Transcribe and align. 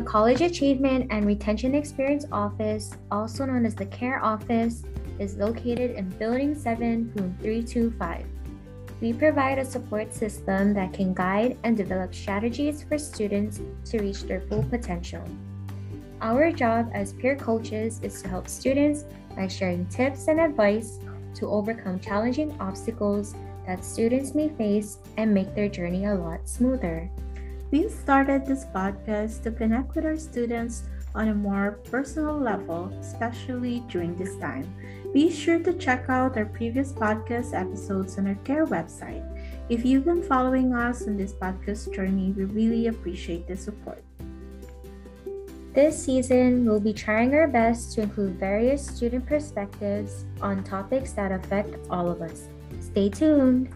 The 0.00 0.06
College 0.06 0.40
Achievement 0.40 1.08
and 1.10 1.26
Retention 1.26 1.74
Experience 1.74 2.24
Office, 2.32 2.96
also 3.10 3.44
known 3.44 3.66
as 3.66 3.74
the 3.74 3.84
CARE 3.84 4.24
Office, 4.24 4.82
is 5.18 5.36
located 5.36 5.90
in 5.90 6.08
Building 6.08 6.54
7, 6.54 7.12
Room 7.14 7.36
325. 7.42 8.24
We 9.02 9.12
provide 9.12 9.58
a 9.58 9.64
support 9.66 10.14
system 10.14 10.72
that 10.72 10.94
can 10.94 11.12
guide 11.12 11.58
and 11.64 11.76
develop 11.76 12.14
strategies 12.14 12.82
for 12.82 12.96
students 12.96 13.60
to 13.90 13.98
reach 13.98 14.22
their 14.22 14.40
full 14.40 14.62
potential. 14.62 15.22
Our 16.22 16.50
job 16.50 16.90
as 16.94 17.12
peer 17.12 17.36
coaches 17.36 18.00
is 18.02 18.22
to 18.22 18.28
help 18.28 18.48
students 18.48 19.04
by 19.36 19.48
sharing 19.48 19.84
tips 19.88 20.28
and 20.28 20.40
advice 20.40 20.98
to 21.34 21.50
overcome 21.50 22.00
challenging 22.00 22.56
obstacles 22.58 23.34
that 23.66 23.84
students 23.84 24.34
may 24.34 24.48
face 24.48 24.96
and 25.18 25.34
make 25.34 25.54
their 25.54 25.68
journey 25.68 26.06
a 26.06 26.14
lot 26.14 26.48
smoother. 26.48 27.10
We 27.70 27.88
started 27.88 28.44
this 28.44 28.66
podcast 28.74 29.44
to 29.44 29.52
connect 29.52 29.94
with 29.94 30.04
our 30.04 30.18
students 30.18 30.82
on 31.14 31.28
a 31.28 31.34
more 31.34 31.78
personal 31.86 32.36
level, 32.36 32.90
especially 32.98 33.84
during 33.86 34.16
this 34.16 34.34
time. 34.38 34.66
Be 35.14 35.30
sure 35.30 35.60
to 35.60 35.72
check 35.74 36.10
out 36.10 36.36
our 36.36 36.46
previous 36.46 36.92
podcast 36.92 37.54
episodes 37.54 38.18
on 38.18 38.26
our 38.26 38.38
CARE 38.42 38.66
website. 38.66 39.22
If 39.68 39.84
you've 39.84 40.04
been 40.04 40.22
following 40.22 40.74
us 40.74 41.06
on 41.06 41.16
this 41.16 41.32
podcast 41.32 41.94
journey, 41.94 42.34
we 42.36 42.44
really 42.44 42.88
appreciate 42.88 43.46
the 43.46 43.56
support. 43.56 44.02
This 45.72 45.94
season, 45.94 46.66
we'll 46.66 46.80
be 46.80 46.92
trying 46.92 47.32
our 47.36 47.46
best 47.46 47.94
to 47.94 48.02
include 48.02 48.34
various 48.34 48.84
student 48.84 49.26
perspectives 49.26 50.26
on 50.42 50.64
topics 50.64 51.12
that 51.12 51.30
affect 51.30 51.78
all 51.88 52.10
of 52.10 52.20
us. 52.20 52.48
Stay 52.80 53.08
tuned. 53.10 53.70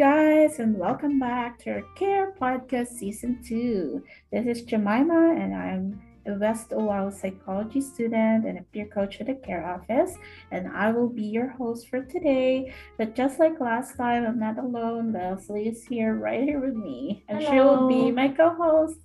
Guys, 0.00 0.60
and 0.60 0.78
welcome 0.78 1.18
back 1.18 1.58
to 1.58 1.72
our 1.72 1.82
CARE 1.94 2.32
Podcast 2.40 2.86
Season 2.86 3.38
2. 3.46 4.02
This 4.32 4.46
is 4.46 4.64
Jemaima, 4.64 5.38
and 5.38 5.54
I'm 5.54 6.00
a 6.26 6.38
West 6.38 6.72
Oahu 6.72 7.10
psychology 7.10 7.82
student 7.82 8.46
and 8.46 8.56
a 8.56 8.62
peer 8.72 8.86
coach 8.86 9.20
at 9.20 9.26
the 9.26 9.34
CARE 9.34 9.62
office, 9.62 10.16
and 10.52 10.68
I 10.68 10.90
will 10.90 11.10
be 11.10 11.24
your 11.24 11.48
host 11.48 11.90
for 11.90 12.00
today. 12.02 12.72
But 12.96 13.14
just 13.14 13.38
like 13.38 13.60
last 13.60 13.98
time, 13.98 14.24
I'm 14.24 14.38
not 14.38 14.56
alone. 14.56 15.12
Lezlee 15.12 15.70
is 15.70 15.84
here, 15.84 16.14
right 16.14 16.44
here 16.44 16.60
with 16.60 16.76
me, 16.76 17.22
and 17.28 17.42
Hello. 17.42 17.50
she 17.50 17.60
will 17.60 17.86
be 17.86 18.10
my 18.10 18.28
co 18.28 18.54
host. 18.54 19.00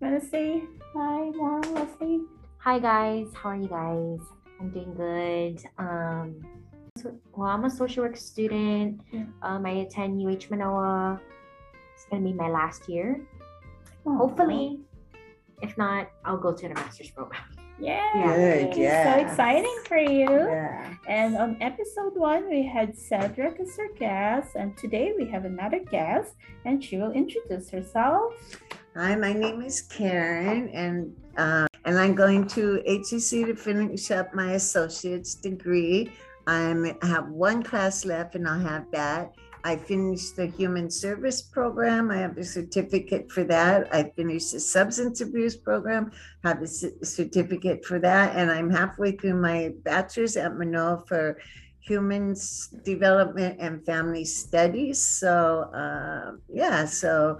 Want 0.00 0.18
to 0.22 0.26
say 0.26 0.62
hi, 0.94 1.28
Mom, 1.36 1.62
Lezlee? 1.64 2.24
Hi 2.60 2.78
guys, 2.78 3.26
how 3.34 3.50
are 3.50 3.56
you 3.56 3.68
guys? 3.68 4.26
I'm 4.58 4.70
doing 4.70 4.94
good. 4.94 5.62
Um, 5.76 6.59
well, 7.32 7.48
I'm 7.48 7.64
a 7.64 7.70
social 7.70 8.04
work 8.04 8.16
student. 8.16 9.00
Yeah. 9.12 9.24
Um, 9.42 9.66
I 9.66 9.86
attend 9.86 10.20
UH 10.20 10.50
Manoa. 10.50 11.20
It's 11.94 12.04
gonna 12.10 12.22
be 12.22 12.32
my 12.32 12.48
last 12.48 12.88
year. 12.88 13.20
Aw. 14.06 14.16
Hopefully, 14.16 14.80
if 15.62 15.76
not, 15.76 16.10
I'll 16.24 16.38
go 16.38 16.52
to 16.52 16.68
the 16.68 16.74
master's 16.74 17.10
program. 17.10 17.42
Yeah. 17.78 18.12
Good, 18.12 18.76
yeah. 18.76 19.14
So 19.14 19.26
exciting 19.26 19.78
for 19.86 19.96
you. 19.96 20.28
Yeah. 20.28 20.94
And 21.08 21.36
on 21.36 21.56
episode 21.62 22.14
one, 22.14 22.48
we 22.48 22.62
had 22.66 22.96
Cedric 22.96 23.58
as 23.58 23.78
our 23.78 23.88
guest, 23.96 24.54
and 24.54 24.76
today 24.76 25.12
we 25.16 25.24
have 25.30 25.46
another 25.46 25.80
guest, 25.90 26.34
and 26.66 26.84
she 26.84 26.98
will 26.98 27.12
introduce 27.12 27.70
herself. 27.70 28.34
Hi, 28.94 29.16
my 29.16 29.32
name 29.32 29.62
is 29.62 29.82
Karen, 29.82 30.68
and 30.74 31.16
uh, 31.38 31.66
and 31.84 31.98
I'm 31.98 32.14
going 32.14 32.46
to 32.48 32.82
HCC 32.86 33.46
to 33.46 33.56
finish 33.56 34.10
up 34.10 34.34
my 34.34 34.52
associate's 34.52 35.34
degree. 35.34 36.12
I'm 36.50 36.84
I 37.00 37.06
have 37.06 37.28
one 37.28 37.62
class 37.62 38.04
left, 38.04 38.34
and 38.34 38.46
I'll 38.48 38.58
have 38.58 38.90
that. 38.90 39.34
I 39.62 39.76
finished 39.76 40.34
the 40.34 40.46
human 40.46 40.90
service 40.90 41.42
program. 41.42 42.10
I 42.10 42.16
have 42.16 42.36
a 42.38 42.44
certificate 42.44 43.30
for 43.30 43.44
that. 43.44 43.94
I 43.94 44.10
finished 44.16 44.52
the 44.52 44.58
substance 44.58 45.20
abuse 45.20 45.56
program. 45.56 46.10
Have 46.42 46.60
a 46.60 46.66
c- 46.66 46.90
certificate 47.04 47.84
for 47.84 48.00
that, 48.00 48.34
and 48.34 48.50
I'm 48.50 48.68
halfway 48.68 49.12
through 49.12 49.40
my 49.40 49.72
bachelor's 49.84 50.36
at 50.36 50.56
Manoa 50.56 51.04
for 51.06 51.38
human 51.78 52.34
development 52.84 53.58
and 53.60 53.86
family 53.86 54.24
studies. 54.24 55.06
So 55.06 55.70
uh, 55.72 56.32
yeah, 56.52 56.84
so 56.84 57.38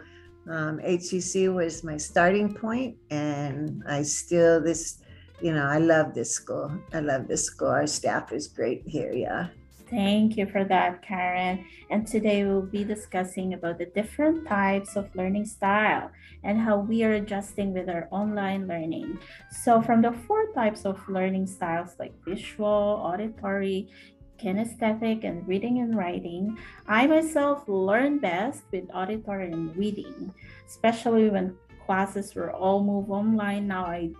um, 0.48 0.78
HCC 0.78 1.52
was 1.52 1.82
my 1.82 1.96
starting 1.96 2.54
point, 2.54 2.96
and 3.10 3.82
I 3.88 4.02
still 4.02 4.62
this, 4.62 4.99
you 5.40 5.52
know, 5.52 5.66
I 5.66 5.78
love 5.78 6.14
this 6.14 6.32
school. 6.32 6.70
I 6.92 7.00
love 7.00 7.28
this 7.28 7.44
school. 7.44 7.68
Our 7.68 7.86
staff 7.86 8.32
is 8.32 8.48
great 8.48 8.82
here. 8.86 9.12
Yeah. 9.12 9.48
Thank 9.90 10.36
you 10.36 10.46
for 10.46 10.62
that, 10.64 11.02
Karen. 11.02 11.66
And 11.90 12.06
today 12.06 12.44
we'll 12.44 12.62
be 12.62 12.84
discussing 12.84 13.54
about 13.54 13.78
the 13.78 13.86
different 13.86 14.46
types 14.46 14.94
of 14.94 15.12
learning 15.16 15.46
style 15.46 16.12
and 16.44 16.60
how 16.60 16.78
we 16.78 17.02
are 17.02 17.14
adjusting 17.14 17.72
with 17.72 17.88
our 17.88 18.06
online 18.12 18.68
learning. 18.68 19.18
So, 19.50 19.82
from 19.82 20.00
the 20.00 20.12
four 20.12 20.52
types 20.54 20.84
of 20.84 20.96
learning 21.08 21.48
styles 21.48 21.96
like 21.98 22.14
visual, 22.24 23.02
auditory, 23.02 23.90
kinesthetic, 24.38 25.24
and 25.24 25.46
reading 25.48 25.80
and 25.80 25.96
writing, 25.96 26.56
I 26.86 27.08
myself 27.08 27.64
learn 27.66 28.20
best 28.20 28.62
with 28.70 28.84
auditory 28.94 29.50
and 29.50 29.76
reading, 29.76 30.32
especially 30.68 31.30
when 31.30 31.56
classes 31.84 32.34
were 32.36 32.52
all 32.52 32.84
moved 32.84 33.10
online. 33.10 33.66
Now 33.66 33.86
I 33.86 34.10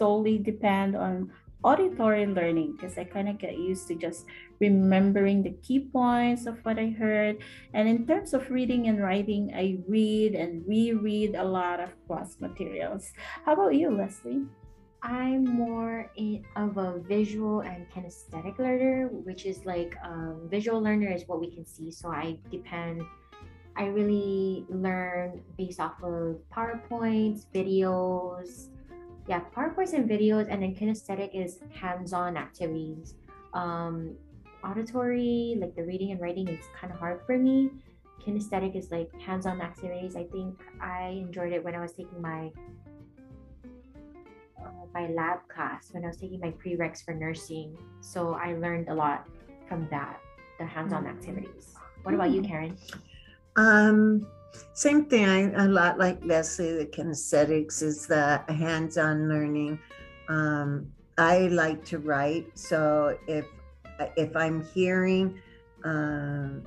solely 0.00 0.40
depend 0.40 0.96
on 0.96 1.28
auditory 1.62 2.24
learning 2.24 2.72
because 2.72 2.96
I 2.96 3.04
kind 3.04 3.28
of 3.28 3.36
get 3.36 3.58
used 3.58 3.84
to 3.88 3.94
just 3.94 4.24
remembering 4.60 5.42
the 5.42 5.52
key 5.60 5.92
points 5.92 6.46
of 6.46 6.56
what 6.64 6.78
I 6.78 6.88
heard. 6.88 7.44
And 7.74 7.84
in 7.84 8.06
terms 8.06 8.32
of 8.32 8.48
reading 8.50 8.88
and 8.88 8.96
writing, 8.96 9.52
I 9.52 9.76
read 9.84 10.32
and 10.32 10.64
reread 10.66 11.36
a 11.36 11.44
lot 11.44 11.80
of 11.80 11.92
class 12.08 12.40
materials. 12.40 13.12
How 13.44 13.52
about 13.52 13.74
you, 13.74 13.92
Lezlee? 13.92 14.48
I'm 15.02 15.44
more 15.44 16.08
of 16.56 16.76
a 16.76 17.00
visual 17.00 17.60
and 17.60 17.84
kinesthetic 17.92 18.58
learner, 18.58 19.08
which 19.08 19.44
is 19.44 19.64
like 19.64 19.96
um, 20.04 20.48
visual 20.50 20.80
learner 20.80 21.12
is 21.12 21.24
what 21.26 21.40
we 21.40 21.52
can 21.52 21.64
see. 21.64 21.90
So 21.90 22.08
I 22.08 22.36
depend, 22.50 23.02
I 23.76 23.86
really 23.86 24.64
learn 24.68 25.40
based 25.56 25.80
off 25.80 25.96
of 26.02 26.40
PowerPoints, 26.52 27.44
videos. 27.52 28.68
Yeah, 29.30 29.42
PowerPoints 29.56 29.92
and 29.92 30.10
videos. 30.10 30.48
And 30.50 30.60
then 30.60 30.74
kinesthetic 30.74 31.30
is 31.32 31.60
hands 31.72 32.12
on 32.12 32.36
activities. 32.36 33.14
Um, 33.54 34.16
auditory, 34.64 35.54
like 35.60 35.76
the 35.76 35.84
reading 35.84 36.10
and 36.10 36.20
writing, 36.20 36.48
is 36.48 36.66
kind 36.78 36.92
of 36.92 36.98
hard 36.98 37.20
for 37.26 37.38
me. 37.38 37.70
Kinesthetic 38.26 38.74
is 38.74 38.90
like 38.90 39.08
hands 39.20 39.46
on 39.46 39.60
activities. 39.62 40.16
I 40.16 40.24
think 40.24 40.58
I 40.80 41.22
enjoyed 41.24 41.52
it 41.52 41.62
when 41.62 41.76
I 41.76 41.80
was 41.80 41.92
taking 41.92 42.20
my 42.20 42.50
uh, 44.60 44.84
my 44.92 45.06
lab 45.10 45.46
class 45.48 45.90
when 45.92 46.02
I 46.04 46.08
was 46.08 46.16
taking 46.16 46.40
my 46.40 46.50
prereqs 46.50 47.04
for 47.04 47.14
nursing. 47.14 47.78
So 48.00 48.34
I 48.34 48.56
learned 48.56 48.88
a 48.88 48.94
lot 48.94 49.28
from 49.68 49.86
that, 49.92 50.18
the 50.58 50.66
hands-on 50.66 51.04
Mm. 51.04 51.10
activities. 51.14 51.76
What 52.02 52.14
about 52.16 52.30
you, 52.32 52.42
Mm. 52.42 52.48
Karen? 52.48 52.76
Um, 53.56 54.26
same 54.72 55.04
thing. 55.06 55.26
I, 55.26 55.64
a 55.64 55.68
lot 55.68 55.98
like 55.98 56.20
Lezlee, 56.22 56.78
the 56.78 56.86
kinesthetics 56.86 57.82
is 57.82 58.06
the 58.06 58.42
hands-on 58.48 59.28
learning. 59.28 59.78
Um, 60.28 60.90
I 61.18 61.48
like 61.48 61.84
to 61.86 61.98
write, 61.98 62.46
so 62.58 63.18
if 63.26 63.44
if 64.16 64.34
I'm 64.34 64.64
hearing 64.72 65.38
um, 65.84 66.62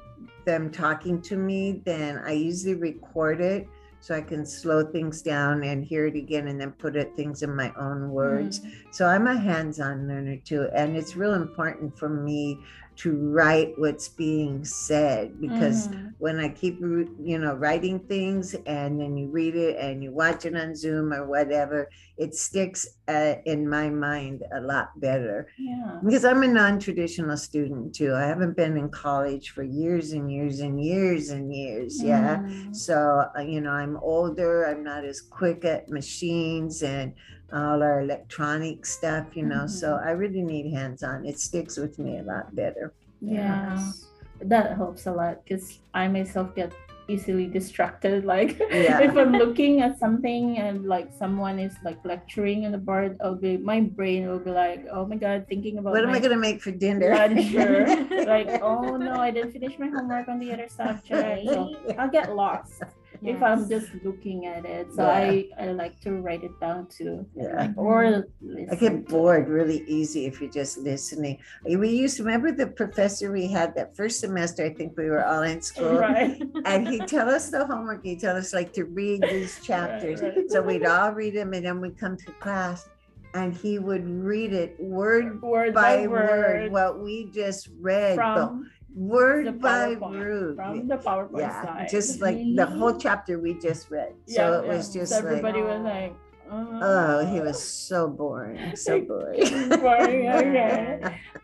them 0.45 0.69
talking 0.69 1.21
to 1.23 1.35
me, 1.35 1.81
then 1.83 2.19
I 2.19 2.33
usually 2.33 2.75
record 2.75 3.41
it 3.41 3.67
so 3.99 4.13
I 4.13 4.21
can 4.21 4.45
slow 4.45 4.83
things 4.85 5.21
down 5.21 5.63
and 5.63 5.83
hear 5.83 6.05
it 6.07 6.15
again, 6.15 6.49
and 6.49 6.59
then 6.59 6.73
put 6.73 6.95
it 6.95 7.15
things 7.15 7.41
in 7.41 7.55
my 7.55 7.71
own 7.79 8.11
words. 8.11 8.59
So 8.91 9.07
I'm 9.07 9.27
a 9.27 9.37
hands-on 9.39 10.07
learner 10.07 10.37
too, 10.37 10.67
and 10.75 10.97
it's 10.97 11.15
real 11.15 11.33
important 11.33 11.97
for 11.97 12.09
me 12.09 12.59
to 12.97 13.15
write 13.29 13.73
what's 13.77 14.09
being 14.09 14.63
said 14.65 15.39
because 15.39 15.89
Mhm. 15.89 16.15
when 16.17 16.39
I 16.39 16.49
keep, 16.49 16.79
you 16.79 17.39
know, 17.39 17.53
writing 17.55 17.99
things 18.07 18.53
and 18.65 18.99
then 18.99 19.17
you 19.17 19.29
read 19.29 19.55
it 19.55 19.77
and 19.77 20.03
you 20.03 20.11
watch 20.13 20.45
it 20.45 20.55
on 20.55 20.75
Zoom 20.75 21.11
or 21.13 21.25
whatever, 21.27 21.89
it 22.17 22.33
sticks 22.35 22.87
uh, 23.07 23.35
in 23.45 23.69
my 23.69 23.89
mind 23.89 24.43
a 24.55 24.61
lot 24.61 24.89
better. 24.99 25.47
yeah. 25.57 25.99
Because 26.01 26.25
I'm 26.25 26.43
a 26.43 26.47
non 26.47 26.79
traditional 26.79 27.37
student 27.37 27.95
too. 27.95 28.13
I 28.13 28.23
haven't 28.23 28.57
been 28.57 28.75
in 28.77 28.89
college 28.89 29.51
for 29.51 29.63
years 29.63 30.11
and 30.11 30.29
years 30.31 30.59
and 30.59 30.83
years 30.83 31.29
and 31.29 31.53
years. 31.53 32.03
Yeah. 32.03 32.41
Mhm. 32.41 32.75
So, 32.75 33.25
uh, 33.37 33.41
you 33.41 33.61
know, 33.61 33.71
I'm 33.71 33.95
older, 33.97 34.65
I'm 34.65 34.83
not 34.83 35.05
as 35.05 35.21
quick 35.21 35.63
at 35.63 35.89
machines 35.89 36.83
and 36.83 37.13
all 37.51 37.83
our 37.83 38.01
electronic 38.01 38.85
stuff, 38.85 39.35
you 39.35 39.45
know. 39.45 39.67
So 39.67 39.93
Mhm. 39.97 40.05
I 40.07 40.11
really 40.11 40.41
need 40.43 40.71
hands 40.73 41.03
on. 41.03 41.25
It 41.25 41.39
sticks 41.39 41.77
with 41.77 41.99
me 41.99 42.19
a 42.19 42.23
lot 42.23 42.55
better. 42.55 42.93
Yeah. 43.21 43.75
Yes. 43.75 44.09
That 44.41 44.75
helps 44.75 45.05
a 45.07 45.13
lot 45.13 45.43
because 45.43 45.79
I 45.93 46.07
myself 46.07 46.55
get 46.55 46.73
easily 47.07 47.47
distracted. 47.47 48.23
Like 48.33 48.57
Yeah. 48.71 48.99
if 49.03 49.15
I'm 49.15 49.33
looking 49.35 49.81
at 49.81 49.99
something 49.99 50.57
and 50.57 50.85
like 50.87 51.11
someone 51.11 51.59
is 51.59 51.75
like 51.83 51.99
lecturing 52.03 52.65
on 52.65 52.71
the 52.71 52.79
board, 52.79 53.17
I'll 53.21 53.35
be 53.35 53.57
my 53.57 53.81
brain 53.81 54.27
will 54.27 54.39
be 54.39 54.51
like, 54.51 54.87
oh 54.91 55.05
my 55.05 55.15
god, 55.19 55.45
thinking 55.47 55.77
about 55.77 55.91
What 55.93 56.03
am 56.03 56.11
I 56.15 56.19
gonna 56.19 56.39
make 56.39 56.61
for 56.63 56.71
dinner? 56.71 57.11
lunch 57.13 57.53
or 57.55 57.85
like, 58.25 58.49
oh 58.63 58.95
no, 58.97 59.15
I 59.19 59.31
didn't 59.31 59.51
finish 59.51 59.77
my 59.77 59.87
homework 59.91 60.27
on 60.27 60.39
the 60.39 60.51
other 60.53 60.67
subject. 60.71 61.43
So 61.47 61.75
I'll 61.99 62.09
get 62.09 62.33
lost 62.35 62.81
if 63.21 63.41
I'm 63.43 63.69
just 63.69 63.87
looking 64.03 64.45
at 64.47 64.65
it. 64.65 64.87
So 64.93 65.03
Yeah. 65.03 65.11
I, 65.11 65.49
I 65.59 65.65
like 65.71 65.99
to 66.01 66.11
write 66.21 66.43
it 66.43 66.59
down 66.59 66.87
too. 66.87 67.25
Yeah. 67.35 67.71
Or 67.75 68.03
mm, 68.43 68.71
I 68.71 68.75
get 68.75 68.89
to- 68.91 68.97
bored 69.11 69.47
really 69.47 69.83
easy 69.87 70.25
if 70.25 70.41
you're 70.41 70.49
just 70.51 70.77
listening. 70.79 71.37
We 71.65 71.89
used 71.89 72.17
to 72.17 72.23
remember 72.23 72.51
the 72.51 72.67
professor 72.67 73.31
we 73.31 73.47
had 73.47 73.75
that 73.75 73.95
first 73.95 74.19
semester. 74.19 74.65
I 74.65 74.73
think 74.73 74.97
we 74.97 75.09
were 75.09 75.25
all 75.25 75.43
in 75.43 75.61
school. 75.61 75.97
Right. 75.99 76.41
And 76.65 76.87
he'd 76.87 77.07
tell 77.07 77.29
us 77.29 77.49
the 77.49 77.65
homework. 77.65 78.03
He'd 78.03 78.19
tell 78.19 78.35
us 78.35 78.53
like 78.53 78.73
to 78.73 78.85
read 78.85 79.21
these 79.29 79.59
chapters. 79.61 80.21
right. 80.21 80.49
So 80.49 80.61
we'd 80.61 80.85
all 80.85 81.11
read 81.11 81.35
them 81.35 81.53
and 81.53 81.65
then 81.65 81.79
we'd 81.81 81.97
come 81.97 82.17
to 82.17 82.31
class 82.33 82.89
and 83.35 83.53
he 83.53 83.79
would 83.79 84.07
read 84.07 84.53
it 84.53 84.75
word 84.79 85.41
Word 85.41 85.73
by 85.73 85.97
by 86.03 86.07
word 86.07 86.29
word. 86.29 86.71
what 86.71 86.99
we 86.99 87.25
just 87.31 87.69
read. 87.81 88.15
From 88.15 88.35
the 88.37 88.69
word 88.95 89.61
by 89.61 89.95
word. 89.95 90.55
From 90.55 90.87
the 90.87 90.97
PowerPoint 90.97 91.39
Yeah, 91.39 91.85
just 91.89 92.21
like 92.21 92.37
the 92.55 92.65
whole 92.65 92.95
chapter 93.05 93.39
we 93.39 93.57
just 93.59 93.89
read. 93.89 94.13
So 94.25 94.41
Yeah, 94.53 94.59
it 94.59 94.67
was 94.67 94.93
just 94.93 95.11
So 95.11 95.17
like, 95.17 95.25
everybody 95.25 95.61
was 95.61 95.81
like, 95.81 96.15
oh, 96.49 97.25
he 97.25 97.39
was 97.41 97.61
so 97.61 98.07
boring, 98.07 98.75
so 98.75 99.01
boring. 99.07 99.69
boring. 99.69 100.29
Okay. 100.29 100.99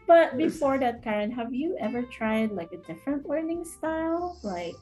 But 0.07 0.37
before 0.37 0.77
that, 0.79 1.03
Karen, 1.03 1.31
have 1.31 1.53
you 1.53 1.77
ever 1.79 2.03
tried 2.03 2.51
like 2.51 2.71
a 2.73 2.77
different 2.77 3.27
learning 3.27 3.65
style? 3.65 4.37
Like, 4.43 4.75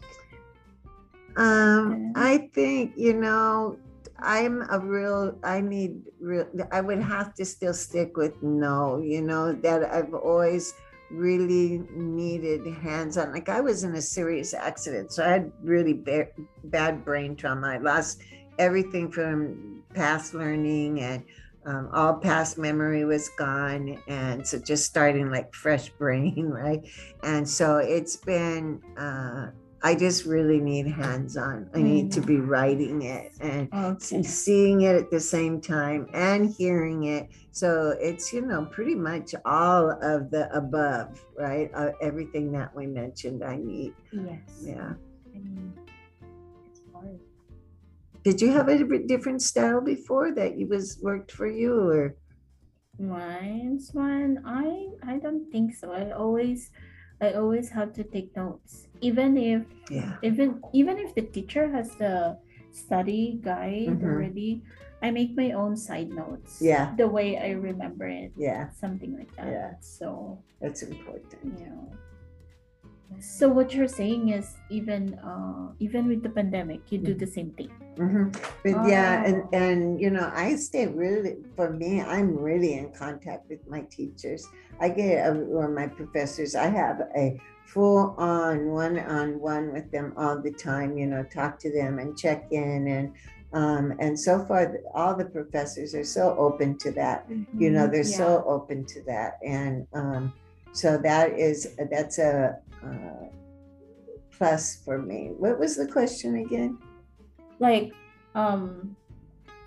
Um, 1.38 1.94
Okay. 1.94 2.12
I 2.16 2.50
think, 2.54 2.94
you 2.98 3.14
know, 3.14 3.78
I'm 4.20 4.66
a 4.72 4.80
real, 4.80 5.38
I 5.44 5.62
need 5.62 6.02
real, 6.20 6.48
I 6.72 6.82
would 6.82 7.00
have 7.02 7.36
to 7.36 7.46
still 7.46 7.74
stick 7.74 8.18
with 8.18 8.34
no, 8.42 8.98
you 8.98 9.22
know, 9.22 9.54
that 9.62 9.84
I've 9.94 10.14
always 10.16 10.74
really 11.12 11.82
needed 11.92 12.66
hands 12.68 13.18
on. 13.18 13.32
Like 13.32 13.50
I 13.50 13.62
was 13.62 13.84
in 13.84 13.96
a 13.96 14.02
serious 14.02 14.54
accident, 14.54 15.12
so 15.12 15.24
I 15.26 15.30
had 15.30 15.52
really 15.64 15.94
ba- 15.94 16.28
bad 16.66 17.06
brain 17.06 17.36
trauma. 17.36 17.68
I 17.68 17.78
lost 17.78 18.22
everything 18.60 19.12
from 19.12 19.84
past 19.94 20.34
learning 20.34 21.02
and 21.02 21.24
um, 21.66 21.90
all 21.94 22.16
past 22.16 22.58
memory 22.58 23.04
was 23.04 23.30
gone. 23.38 24.02
And 24.08 24.48
so 24.48 24.58
just 24.60 24.86
starting 24.86 25.30
like 25.30 25.54
fresh 25.54 25.90
brain, 26.00 26.48
right? 26.48 26.80
And 27.24 27.48
so 27.48 27.78
it's 27.78 28.16
been, 28.18 28.82
uh, 28.98 29.48
I 29.84 29.94
just 29.94 30.26
really 30.26 30.60
need 30.60 30.88
hands 30.88 31.38
on. 31.38 31.70
I 31.74 31.82
need 31.82 32.12
to 32.14 32.22
be 32.22 32.38
writing 32.38 33.04
it 33.04 33.34
and 33.40 33.72
okay. 33.72 34.24
seeing 34.24 34.82
it 34.82 34.96
at 34.96 35.12
the 35.12 35.20
same 35.20 35.62
time 35.62 36.08
and 36.14 36.50
hearing 36.50 37.04
it. 37.04 37.30
So 37.52 37.96
it's, 38.00 38.34
you 38.34 38.42
know, 38.42 38.66
pretty 38.66 38.96
much 38.96 39.36
all 39.46 39.92
of 40.02 40.32
the 40.32 40.52
above, 40.56 41.24
right? 41.38 41.70
Uh, 41.76 41.92
everything 42.02 42.52
that 42.54 42.76
we 42.76 42.88
mentioned, 42.88 43.44
I 43.44 43.58
need. 43.58 43.94
Yes. 44.12 44.40
Yeah. 44.62 44.94
I 45.36 45.38
mean, 45.38 45.74
it's 46.72 46.82
hard. 46.92 47.20
Did 48.24 48.42
you 48.42 48.52
have 48.52 48.70
a 48.70 49.00
different 49.06 49.44
style 49.44 49.80
before 49.80 50.34
that 50.34 50.58
you 50.58 50.68
was 50.68 51.00
worked 51.02 51.32
for 51.32 51.48
you 51.48 51.90
or? 51.90 52.16
Mine's 53.00 53.92
one. 53.94 54.42
I 54.44 54.88
I 55.08 55.20
don't 55.20 55.52
think 55.52 55.76
so. 55.76 55.92
I 55.92 56.12
always 56.12 56.72
I 57.22 57.34
always 57.34 57.70
have 57.74 57.94
to 57.98 58.04
take 58.04 58.36
notes. 58.36 58.88
Even 59.02 59.38
if 59.38 59.66
Yeah. 59.90 60.18
even 60.22 60.62
even 60.74 60.98
if 61.00 61.16
the 61.16 61.26
teacher 61.26 61.70
has 61.70 61.96
the 61.98 62.38
study 62.72 63.40
guide 63.42 63.98
Mhm. 63.98 64.06
already, 64.06 64.62
I 65.02 65.10
make 65.12 65.34
my 65.38 65.52
own 65.54 65.78
side 65.78 66.10
notes. 66.10 66.62
Yeah. 66.62 66.94
The 66.98 67.08
way 67.08 67.38
I 67.38 67.58
remember 67.58 68.06
it. 68.06 68.34
Yeah. 68.38 68.70
Something 68.74 69.18
like 69.18 69.34
that. 69.38 69.50
Yeah. 69.50 69.72
So 69.82 70.38
That's 70.62 70.82
important. 70.84 71.58
you 71.58 71.66
know. 71.70 71.90
So 73.20 73.48
what 73.50 73.74
you're 73.74 73.88
saying 73.88 74.30
is 74.30 74.56
even 74.70 75.16
uh 75.20 75.72
even 75.80 76.08
with 76.08 76.22
the 76.24 76.30
pandemic, 76.30 76.82
you 76.92 76.98
do 77.00 77.14
the 77.14 77.26
same 77.28 77.52
thing. 77.52 77.72
hmm 77.98 78.30
But 78.64 78.86
yeah, 78.86 79.24
and 79.26 79.44
Oh. 79.44 79.58
and 79.64 79.80
you 80.00 80.10
know, 80.12 80.30
I 80.34 80.56
stay 80.56 80.86
really. 80.88 81.38
For 81.56 81.72
me, 81.72 82.02
I'm 82.02 82.38
really 82.38 82.74
in 82.76 82.92
contact 82.92 83.50
with 83.50 83.64
my 83.68 83.82
teachers. 83.90 84.46
I 84.80 84.90
get 84.90 85.26
uh, 85.26 85.40
or 85.56 85.70
my 85.70 85.88
professors. 85.88 86.54
I 86.54 86.68
have 86.68 87.02
a 87.16 87.40
full 87.66 88.14
on 88.20 88.68
one 88.70 89.00
on 89.00 89.40
one 89.40 89.72
with 89.74 89.90
them 89.92 90.14
all 90.18 90.38
the 90.42 90.52
time. 90.52 90.98
You 90.98 91.08
know, 91.08 91.24
talk 91.24 91.58
to 91.64 91.72
them 91.72 92.00
and 92.00 92.18
check 92.18 92.48
in 92.52 92.88
and. 92.88 93.14
Um, 93.54 93.94
and 94.04 94.20
so 94.20 94.44
far, 94.44 94.76
all 94.94 95.16
the 95.16 95.24
professors 95.24 95.96
are 95.96 96.04
so 96.04 96.36
open 96.38 96.78
to 96.80 96.92
that. 97.00 97.26
You 97.58 97.72
know, 97.72 97.88
they're 97.88 98.04
Yeah. 98.04 98.28
so 98.28 98.44
open 98.46 98.84
to 98.94 99.00
that, 99.08 99.40
and 99.42 99.88
um, 99.94 100.34
so 100.74 100.98
that 100.98 101.32
is 101.40 101.74
that's 101.90 102.20
a, 102.20 102.60
uh 102.88 103.28
plus 104.32 104.82
for 104.86 105.02
me. 105.02 105.32
What 105.38 105.60
was 105.60 105.76
the 105.76 105.88
question 105.88 106.38
again? 106.38 106.78
Like 107.60 107.94
um 108.36 108.96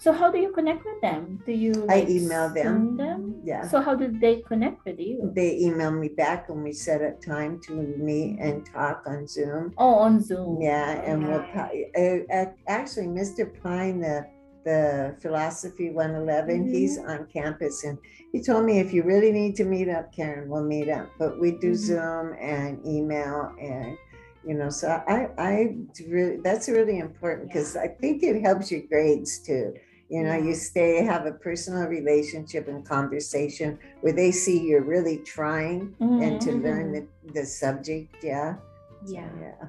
so 0.00 0.12
how 0.12 0.30
do 0.30 0.38
you 0.38 0.50
connect 0.52 0.82
with 0.86 0.98
them? 1.02 1.42
Do 1.44 1.52
you 1.52 1.86
I 1.90 2.06
email 2.08 2.48
them. 2.48 2.96
them? 2.96 3.42
Yeah. 3.44 3.68
So 3.68 3.82
how 3.82 3.94
did 3.94 4.18
they 4.18 4.40
connect 4.48 4.82
with 4.86 4.98
you? 4.98 5.30
they 5.36 5.58
email 5.58 5.90
me 5.90 6.08
back 6.08 6.48
and 6.48 6.64
we 6.64 6.72
set 6.72 7.02
up 7.02 7.20
time 7.20 7.60
to 7.66 7.74
meet 7.74 8.38
and 8.40 8.64
talk 8.64 9.02
on 9.06 9.26
Zoom. 9.26 9.74
Oh, 9.76 9.96
on 9.96 10.22
Zoom. 10.22 10.58
Yeah, 10.62 11.02
and 11.04 11.28
we'll 11.28 11.44
uh, 11.44 12.46
actually, 12.66 13.08
Mr. 13.08 13.44
Pine, 13.62 14.00
the 14.00 14.26
the 14.64 15.16
philosophy 15.20 15.90
111, 15.90 16.68
he's 16.68 16.98
on 16.98 17.26
campus, 17.32 17.84
and 17.84 17.98
he 18.32 18.42
told 18.42 18.64
me 18.64 18.78
if 18.78 18.92
you 18.92 19.02
really 19.02 19.32
need 19.32 19.56
to 19.56 19.64
meet 19.64 19.88
up, 19.88 20.12
Karen, 20.14 20.48
we'll 20.48 20.64
meet 20.64 20.88
up. 20.88 21.08
But 21.18 21.40
we 21.40 21.52
do 21.52 21.72
Mhm. 21.72 21.76
Zoom 21.76 22.36
and 22.40 22.84
email 22.86 23.54
and. 23.60 23.96
You 24.42 24.54
know, 24.54 24.70
so 24.70 24.88
I, 25.06 25.28
I 25.36 25.76
really, 26.08 26.38
that's 26.38 26.66
really 26.66 26.98
important 26.98 27.48
because 27.48 27.76
I 27.76 27.88
think 27.88 28.22
it 28.22 28.40
helps 28.40 28.72
your 28.72 28.80
grades 28.88 29.38
too. 29.38 29.74
You 30.08 30.22
know, 30.22 30.34
you 30.34 30.54
stay, 30.54 31.04
have 31.04 31.26
a 31.26 31.32
personal 31.32 31.86
relationship 31.86 32.66
and 32.66 32.82
conversation 32.82 33.78
where 34.00 34.14
they 34.14 34.30
see 34.32 34.58
you're 34.66 34.82
really 34.82 35.18
trying 35.18 35.94
and 36.00 36.40
to 36.40 36.52
Mhm. 36.52 36.62
learn 36.64 36.92
the, 36.92 37.06
the 37.34 37.44
subject. 37.44 38.08
Yeah. 38.22 38.56
So, 39.04 39.12
Yeah. 39.12 39.66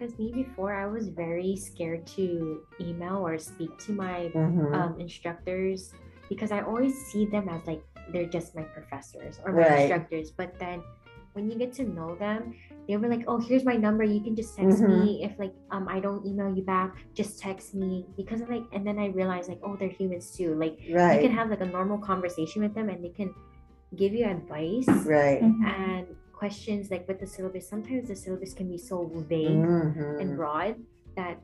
Yeah. 0.00 0.06
Because 0.06 0.18
me 0.18 0.32
before, 0.32 0.74
I 0.74 0.86
was 0.86 1.08
very 1.08 1.56
scared 1.56 2.06
to 2.08 2.62
email 2.80 3.26
or 3.26 3.38
speak 3.38 3.76
to 3.78 3.92
my 3.92 4.30
Mhm. 4.34 4.74
um, 4.74 5.00
instructors 5.00 5.92
because 6.28 6.50
I 6.52 6.60
always 6.60 6.94
see 7.06 7.26
them 7.26 7.48
as 7.48 7.66
like 7.66 7.82
they're 8.12 8.26
just 8.26 8.54
my 8.54 8.62
professors 8.62 9.40
or 9.44 9.52
my 9.52 9.58
Right. 9.58 9.78
instructors. 9.80 10.30
But 10.30 10.58
then 10.58 10.82
when 11.32 11.50
you 11.50 11.58
get 11.58 11.72
to 11.74 11.84
know 11.84 12.14
them, 12.16 12.54
they 12.88 12.96
were 12.96 13.08
like, 13.08 13.24
"Oh, 13.26 13.38
here's 13.38 13.64
my 13.64 13.76
number. 13.76 14.04
You 14.04 14.20
can 14.20 14.34
just 14.36 14.56
text 14.56 14.80
Mhm. 14.82 14.88
me 14.88 15.24
if 15.24 15.38
like 15.38 15.54
um 15.70 15.88
I 15.88 16.00
don't 16.00 16.24
email 16.26 16.54
you 16.54 16.62
back. 16.62 16.96
Just 17.14 17.38
text 17.40 17.74
me." 17.74 18.06
Because 18.16 18.40
of, 18.40 18.48
like, 18.48 18.64
and 18.72 18.86
then 18.86 18.98
I 18.98 19.08
realized 19.08 19.48
like, 19.48 19.60
oh, 19.62 19.76
they're 19.76 19.88
humans 19.88 20.30
too. 20.36 20.54
Like 20.54 20.78
you 21.16 21.20
can 21.20 21.32
have 21.32 21.50
like 21.50 21.60
a 21.60 21.66
normal 21.66 21.98
conversation 21.98 22.62
with 22.62 22.74
them, 22.74 22.88
and 22.88 23.02
they 23.04 23.10
can 23.10 23.34
give 23.94 24.12
you 24.14 24.26
advice 24.26 24.88
right. 25.06 25.42
And 25.42 26.06
questions 26.46 26.90
like 26.90 27.08
with 27.08 27.18
the 27.18 27.26
syllabus. 27.26 27.68
Sometimes 27.68 28.08
the 28.08 28.14
syllabus 28.16 28.52
can 28.52 28.68
be 28.68 28.78
so 28.78 29.10
vague 29.28 29.56
Mhm. 29.56 30.20
and 30.20 30.36
broad 30.36 30.76
that 31.16 31.40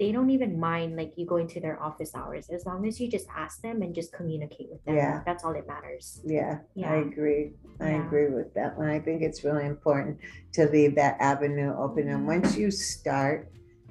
they 0.00 0.12
don't 0.12 0.30
even 0.30 0.58
mind 0.58 0.96
like 0.96 1.12
you 1.18 1.26
go 1.26 1.36
into 1.36 1.58
their 1.60 1.76
office 1.82 2.14
hours 2.14 2.48
as 2.50 2.64
long 2.64 2.86
as 2.86 3.00
you 3.00 3.08
just 3.10 3.26
ask 3.34 3.60
them 3.62 3.82
and 3.82 3.94
just 3.94 4.12
communicate 4.12 4.68
with 4.70 4.82
them 4.84 4.94
Yeah. 4.94 5.22
that's 5.26 5.44
all 5.44 5.52
that 5.52 5.66
matters 5.66 6.22
Yeah, 6.24 6.60
I 6.84 6.96
agree. 7.08 7.52
I 7.80 7.90
Yeah. 7.90 8.06
agree 8.06 8.28
with 8.28 8.54
that 8.54 8.78
one. 8.78 8.88
I 8.88 9.00
think 9.00 9.22
it's 9.22 9.44
really 9.44 9.66
important 9.66 10.18
to 10.52 10.66
leave 10.70 10.94
that 10.94 11.16
avenue 11.20 11.74
open. 11.76 12.08
And 12.08 12.26
once 12.26 12.56
you 12.56 12.70
start, 12.70 13.48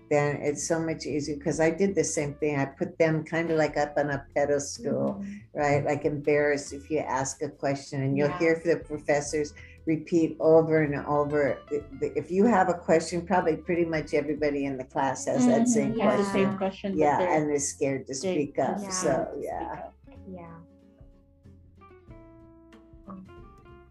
then 0.09 0.37
it's 0.37 0.65
so 0.65 0.79
much 0.79 1.05
easier 1.05 1.35
because 1.35 1.59
I 1.59 1.69
did 1.69 1.93
the 1.93 2.03
same 2.03 2.33
thing. 2.35 2.57
I 2.57 2.65
put 2.65 2.97
them 2.97 3.25
kind 3.25 3.51
of 3.51 3.57
like 3.57 3.75
up 3.75 3.93
on 3.97 4.09
a 4.09 4.25
pedestal, 4.33 5.21
right? 5.53 5.83
Like 5.83 6.05
embarrassed 6.05 6.71
if 6.71 6.89
you 6.89 6.99
ask 6.99 7.41
a 7.41 7.49
question, 7.49 8.01
and 8.03 8.17
you'll 8.17 8.29
Yeah. 8.29 8.39
hear 8.39 8.55
from 8.55 8.71
the 8.71 8.77
professors 8.77 9.53
repeat 9.87 10.35
over 10.39 10.83
and 10.83 10.95
over. 11.07 11.57
The- 11.69 11.83
the- 11.99 12.17
If 12.17 12.29
you 12.29 12.45
have 12.45 12.67
a 12.69 12.73
question, 12.73 13.25
probably 13.25 13.55
pretty 13.55 13.85
much 13.85 14.13
everybody 14.13 14.65
in 14.65 14.77
the 14.77 14.83
class 14.83 15.25
has 15.25 15.47
that 15.47 15.61
Mhm. 15.61 15.67
same 15.67 15.93
Yeah. 15.93 16.11
Has 16.11 16.17
the 16.17 16.23
question. 16.31 16.49
same 16.49 16.57
question. 16.57 16.97
Yeah, 16.97 17.17
they're- 17.17 17.29
and 17.29 17.49
they're 17.49 17.59
scared 17.59 18.05
to 18.07 18.13
they- 18.13 18.33
speak 18.35 18.59
up. 18.59 18.77
Yeah. 18.81 18.89
So, 18.89 19.09
to 19.09 19.31
speak 19.31 19.45
yeah. 19.45 19.73
up. 19.73 19.93
yeah 20.29 20.43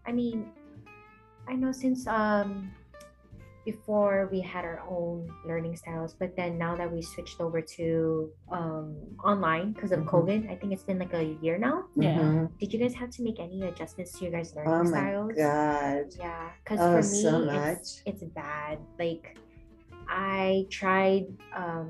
i 0.05 0.11
mean 0.11 0.49
i 1.47 1.53
know 1.55 1.71
since 1.71 2.05
um 2.07 2.71
before 3.71 4.29
we 4.31 4.39
had 4.53 4.63
our 4.63 4.79
own 4.89 5.17
learning 5.49 5.75
styles 5.75 6.11
but 6.21 6.29
then 6.39 6.51
now 6.57 6.73
that 6.79 6.89
we 6.95 7.01
switched 7.13 7.41
over 7.45 7.59
to 7.61 7.85
um 8.59 8.95
online 9.31 9.67
because 9.73 9.91
of 9.95 9.99
Mhm. 9.99 10.11
covid 10.13 10.39
i 10.53 10.55
think 10.59 10.69
it's 10.75 10.87
been 10.89 10.99
like 11.05 11.13
a 11.23 11.25
year 11.43 11.57
now 11.67 11.77
Yeah. 11.95 12.15
Mhm. 12.17 12.57
did 12.59 12.69
you 12.73 12.79
guys 12.83 12.95
have 13.01 13.11
to 13.17 13.21
make 13.27 13.39
any 13.47 13.59
adjustments 13.71 14.11
to 14.15 14.19
your 14.23 14.31
guys 14.37 14.55
learning 14.55 14.73
Oh 14.79 14.83
my 14.95 15.03
styles 15.03 15.35
God. 15.47 16.05
Yeah, 16.25 16.45
because 16.63 16.79
Oh, 16.83 16.91
for 16.93 17.03
me, 17.13 17.21
so 17.25 17.31
it's, 17.41 17.51
much. 17.53 17.87
it's 18.09 18.23
bad. 18.41 18.75
Like, 19.03 19.25
I 20.07 20.65
tried, 20.79 21.25
um, 21.61 21.87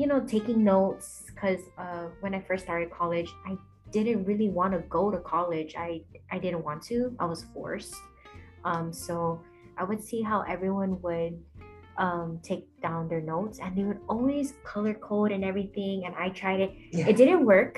you 0.00 0.06
know, 0.10 0.20
taking 0.36 0.58
notes 0.74 1.06
because 1.30 1.62
uh, 1.84 2.06
when 2.22 2.32
I 2.38 2.40
first 2.48 2.62
started 2.68 2.88
college, 3.02 3.30
I 3.50 3.52
didn't 3.96 4.20
really 4.30 4.48
want 4.58 4.72
to 4.76 4.80
go 4.98 5.10
to 5.14 5.18
college. 5.34 5.72
I 5.76 5.90
I 6.34 6.38
didn't 6.44 6.62
want 6.68 6.80
to. 6.90 6.96
I 7.18 7.26
was 7.32 7.40
forced. 7.54 7.96
Um, 8.70 8.86
so 9.06 9.14
I 9.80 9.84
would 9.84 10.02
see 10.10 10.20
how 10.30 10.38
everyone 10.54 10.92
would 11.02 11.34
um, 12.04 12.38
take 12.42 12.64
down 12.86 13.08
their 13.08 13.20
notes, 13.34 13.58
and 13.62 13.70
they 13.76 13.84
would 13.84 14.00
always 14.08 14.46
color 14.72 14.94
code 14.94 15.32
and 15.32 15.42
everything. 15.44 15.96
And 16.06 16.14
I 16.24 16.28
tried 16.30 16.60
it. 16.66 16.70
Yeah. 16.92 17.08
It 17.10 17.16
didn't 17.16 17.44
work. 17.44 17.74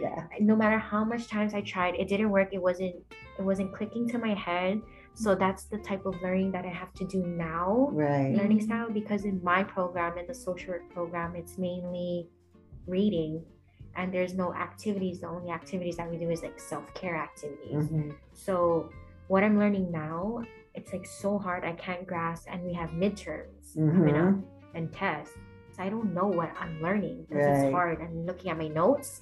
Yeah. 0.00 0.26
No 0.40 0.54
matter 0.56 0.78
how 0.78 1.04
much 1.04 1.28
times 1.28 1.52
I 1.54 1.60
tried, 1.60 1.94
it 2.02 2.08
didn't 2.08 2.30
work. 2.30 2.48
It 2.52 2.62
wasn't. 2.68 2.96
It 3.38 3.44
wasn't 3.50 3.72
clicking 3.76 4.08
to 4.12 4.18
my 4.18 4.34
head. 4.34 4.80
So 5.14 5.34
that's 5.34 5.64
the 5.64 5.78
type 5.78 6.04
of 6.06 6.14
learning 6.22 6.52
that 6.52 6.64
I 6.64 6.72
have 6.82 6.92
to 7.00 7.04
do 7.06 7.20
now 7.26 7.88
Right. 7.92 8.32
learning 8.40 8.60
style 8.62 8.88
because 9.00 9.22
in 9.26 9.36
my 9.44 9.60
program 9.62 10.16
in 10.20 10.26
the 10.26 10.34
social 10.34 10.70
work 10.72 10.86
program 10.96 11.36
it's 11.36 11.58
mainly 11.58 12.28
reading 12.86 13.44
and 13.94 14.06
there's 14.14 14.32
no 14.34 14.48
activities 14.54 15.20
the 15.20 15.28
only 15.28 15.50
activities 15.50 15.96
that 15.98 16.08
we 16.10 16.16
do 16.16 16.30
is 16.30 16.40
like 16.42 16.58
self-care 16.58 17.16
activities 17.28 17.84
Mhm. 17.92 18.14
so 18.32 18.88
what 19.28 19.40
i'm 19.44 19.56
learning 19.58 19.86
now 19.92 20.42
it's 20.74 20.92
like 20.92 21.06
so 21.06 21.38
hard 21.38 21.64
i 21.64 21.72
can't 21.72 22.06
grasp 22.06 22.46
and 22.50 22.62
we 22.64 22.72
have 22.72 22.90
midterms 22.90 23.74
coming 23.74 24.16
up 24.16 24.34
and 24.74 24.92
tests 24.92 25.34
so 25.76 25.82
i 25.82 25.88
don't 25.88 26.12
know 26.14 26.26
what 26.26 26.50
i'm 26.58 26.80
learning 26.82 27.24
because 27.28 27.46
Right. 27.46 27.64
it's 27.66 27.72
hard 27.74 28.00
i'm 28.00 28.24
looking 28.26 28.50
at 28.50 28.58
my 28.58 28.68
notes 28.68 29.20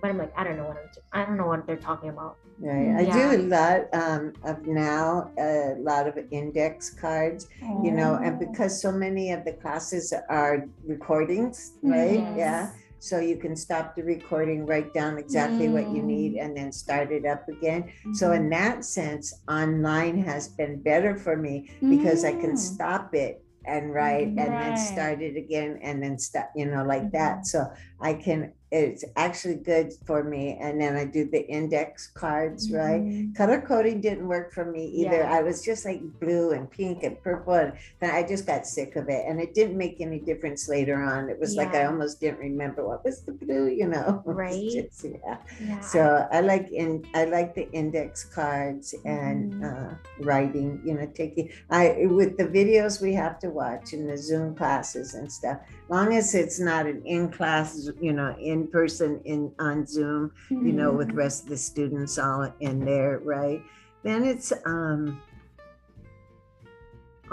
but 0.00 0.10
i'm 0.10 0.18
like 0.18 0.32
i 0.36 0.42
don't 0.44 0.56
know 0.56 0.64
what 0.64 0.76
i'm 0.78 0.88
i 1.12 1.24
don't 1.24 1.36
know 1.36 1.46
what 1.46 1.66
they're 1.66 1.76
talking 1.76 2.10
about 2.10 2.36
Right. 2.60 2.94
I 2.96 3.00
Yeah. 3.02 3.12
do 3.18 3.24
a 3.36 3.42
lot 3.50 3.80
um, 3.92 4.32
of 4.44 4.64
now, 4.64 5.32
a 5.36 5.74
lot 5.76 6.06
of 6.06 6.16
index 6.30 6.88
cards, 6.88 7.48
you 7.82 7.90
know, 7.90 8.14
and 8.22 8.36
Oh. 8.36 8.38
because 8.46 8.80
so 8.80 8.92
many 8.92 9.32
of 9.32 9.44
the 9.44 9.54
classes 9.54 10.14
are 10.30 10.64
recordings, 10.86 11.72
right? 11.82 12.22
Mhm. 12.22 12.36
Yeah. 12.38 12.70
So 12.98 13.18
you 13.20 13.36
can 13.36 13.54
stop 13.56 13.94
the 13.94 14.02
recording, 14.02 14.64
write 14.66 14.94
down 14.94 15.18
exactly 15.18 15.68
what 15.68 15.92
you 15.92 16.02
need, 16.02 16.34
Mm. 16.34 16.42
and 16.44 16.56
then 16.56 16.72
start 16.72 17.12
it 17.12 17.26
up 17.26 17.48
again. 17.48 17.90
So, 18.14 18.32
in 18.32 18.48
that 18.50 18.84
sense, 18.84 19.32
online 19.48 20.18
has 20.24 20.48
been 20.48 20.80
better 20.82 21.16
for 21.16 21.36
me 21.36 21.70
because 21.90 22.24
I 22.24 22.32
can 22.32 22.54
Mm. 22.54 22.58
stop 22.58 23.14
it 23.14 23.44
and 23.66 23.92
write 23.92 24.34
and 24.36 24.60
then 24.60 24.76
start 24.76 25.22
it 25.22 25.36
again 25.36 25.78
and 25.82 26.02
then 26.02 26.18
stop, 26.18 26.50
you 26.54 26.66
know, 26.66 26.84
like 26.84 27.12
that. 27.12 27.40
Mhm. 27.40 27.46
So, 27.46 27.66
I 28.00 28.14
can, 28.14 28.52
it's 28.74 29.04
actually 29.16 29.54
good 29.56 29.92
for 30.06 30.24
me. 30.24 30.58
And 30.60 30.80
then 30.80 30.96
I 30.96 31.04
do 31.04 31.22
the 31.30 31.46
index 31.48 32.08
cards, 32.08 32.70
right? 32.72 33.02
Mhm. 33.02 33.34
color 33.36 33.60
coding 33.60 34.00
didn't 34.00 34.26
work 34.26 34.52
for 34.52 34.64
me 34.64 34.84
either. 35.00 35.22
Yeah. 35.22 35.32
I 35.38 35.42
was 35.42 35.62
just 35.64 35.84
like 35.84 36.00
blue 36.20 36.50
and 36.52 36.68
pink 36.70 37.02
and 37.04 37.14
purple, 37.22 37.54
and 37.54 37.72
then 38.00 38.10
I 38.10 38.22
just 38.22 38.46
got 38.46 38.66
sick 38.66 38.96
of 38.96 39.08
it, 39.08 39.22
and 39.28 39.40
it 39.40 39.54
didn't 39.54 39.76
make 39.78 40.00
any 40.00 40.18
difference 40.18 40.68
later 40.68 40.96
on. 41.02 41.28
It 41.30 41.38
was 41.38 41.54
like 41.56 41.72
I 41.74 41.84
almost 41.84 42.20
didn't 42.20 42.40
remember 42.40 42.86
what 42.86 43.04
was 43.04 43.20
the 43.22 43.32
blue, 43.32 43.66
you 43.68 43.86
know? 43.88 44.22
Right. 44.44 44.70
just- 44.70 45.04
yeah. 45.04 45.36
yeah 45.62 45.80
So 45.80 46.26
I 46.30 46.40
like 46.40 46.70
in 46.72 47.04
I 47.14 47.24
like 47.26 47.54
the 47.54 47.70
index 47.72 48.24
cards 48.24 48.94
and 49.04 49.52
Mhm. 49.54 49.64
uh, 49.92 49.94
writing. 50.20 50.80
You 50.84 50.94
know, 50.94 51.06
taking 51.14 51.50
I 51.70 52.06
with 52.10 52.36
the 52.38 52.46
videos 52.46 53.00
we 53.00 53.12
have 53.14 53.38
to 53.40 53.50
watch 53.50 53.92
and 53.92 54.08
the 54.08 54.16
Zoom 54.16 54.54
classes 54.56 55.14
and 55.14 55.30
stuff. 55.30 55.58
Long 55.88 56.14
as 56.14 56.34
it's 56.34 56.58
not 56.58 56.86
an 56.86 57.02
in 57.04 57.28
class, 57.30 57.88
you 58.00 58.12
know, 58.12 58.34
in 58.40 58.63
person 58.68 59.20
in 59.24 59.52
on 59.58 59.86
Zoom 59.86 60.32
you 60.50 60.72
know, 60.72 60.92
with 60.92 61.08
Mhm. 61.08 61.16
rest 61.16 61.44
of 61.44 61.48
the 61.50 61.56
students 61.56 62.18
all 62.18 62.52
in 62.60 62.84
there, 62.84 63.18
right? 63.24 63.62
Then 64.02 64.24
it's 64.24 64.52
um 64.66 65.20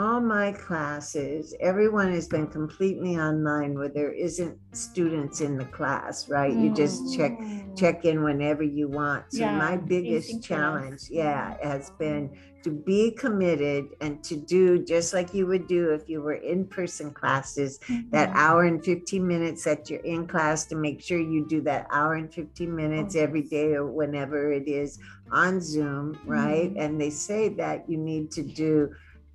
all 0.02 0.22
my 0.22 0.52
classes, 0.54 1.54
everyone 1.60 2.12
has 2.12 2.28
been 2.28 2.48
completely 2.48 3.18
online 3.18 3.76
where 3.78 3.90
there 3.90 4.12
isn't 4.12 4.58
students 4.74 5.42
in 5.42 5.58
the 5.58 5.66
class, 5.66 6.28
right? 6.30 6.58
You 6.58 6.74
just 6.74 7.12
check 7.14 7.42
Oh. 7.42 7.76
check 7.76 8.04
in 8.06 8.24
whenever 8.24 8.64
you 8.64 8.90
want. 8.90 9.32
So 9.32 9.46
Yeah, 9.46 9.52
my 9.52 9.78
biggest 9.78 10.44
challenge, 10.44 11.04
yeah, 11.10 11.54
has 11.62 11.90
been 12.00 12.32
to 12.64 12.72
be 12.72 13.12
committed 13.12 13.86
and 14.02 14.24
to 14.26 14.36
do 14.36 14.84
just 14.84 15.14
like 15.14 15.34
you 15.34 15.48
would 15.48 15.68
do 15.68 15.92
if 15.92 16.08
you 16.08 16.22
were 16.22 16.34
in 16.34 16.68
person 16.68 17.14
classes 17.14 17.80
that 18.12 18.30
Mhm. 18.30 18.36
hour 18.36 18.64
and 18.64 18.84
15 18.84 19.28
minutes 19.28 19.64
that 19.64 19.90
you're 19.90 20.00
in 20.02 20.28
class 20.28 20.68
to 20.68 20.76
make 20.76 21.02
sure 21.02 21.20
you 21.20 21.46
do 21.48 21.62
that 21.62 21.88
hour 21.92 22.14
and 22.16 22.34
15 22.34 22.76
minutes 22.76 23.16
every 23.16 23.44
day 23.44 23.74
or 23.74 23.92
whenever 23.92 24.52
it 24.52 24.68
is 24.68 25.00
on 25.32 25.62
Zoom, 25.62 26.20
right? 26.26 26.72
Mhm. 26.72 26.78
And 26.78 27.00
they 27.00 27.10
say 27.10 27.50
that 27.56 27.90
you 27.90 27.98
need 27.98 28.32
to 28.32 28.44
do 28.44 28.90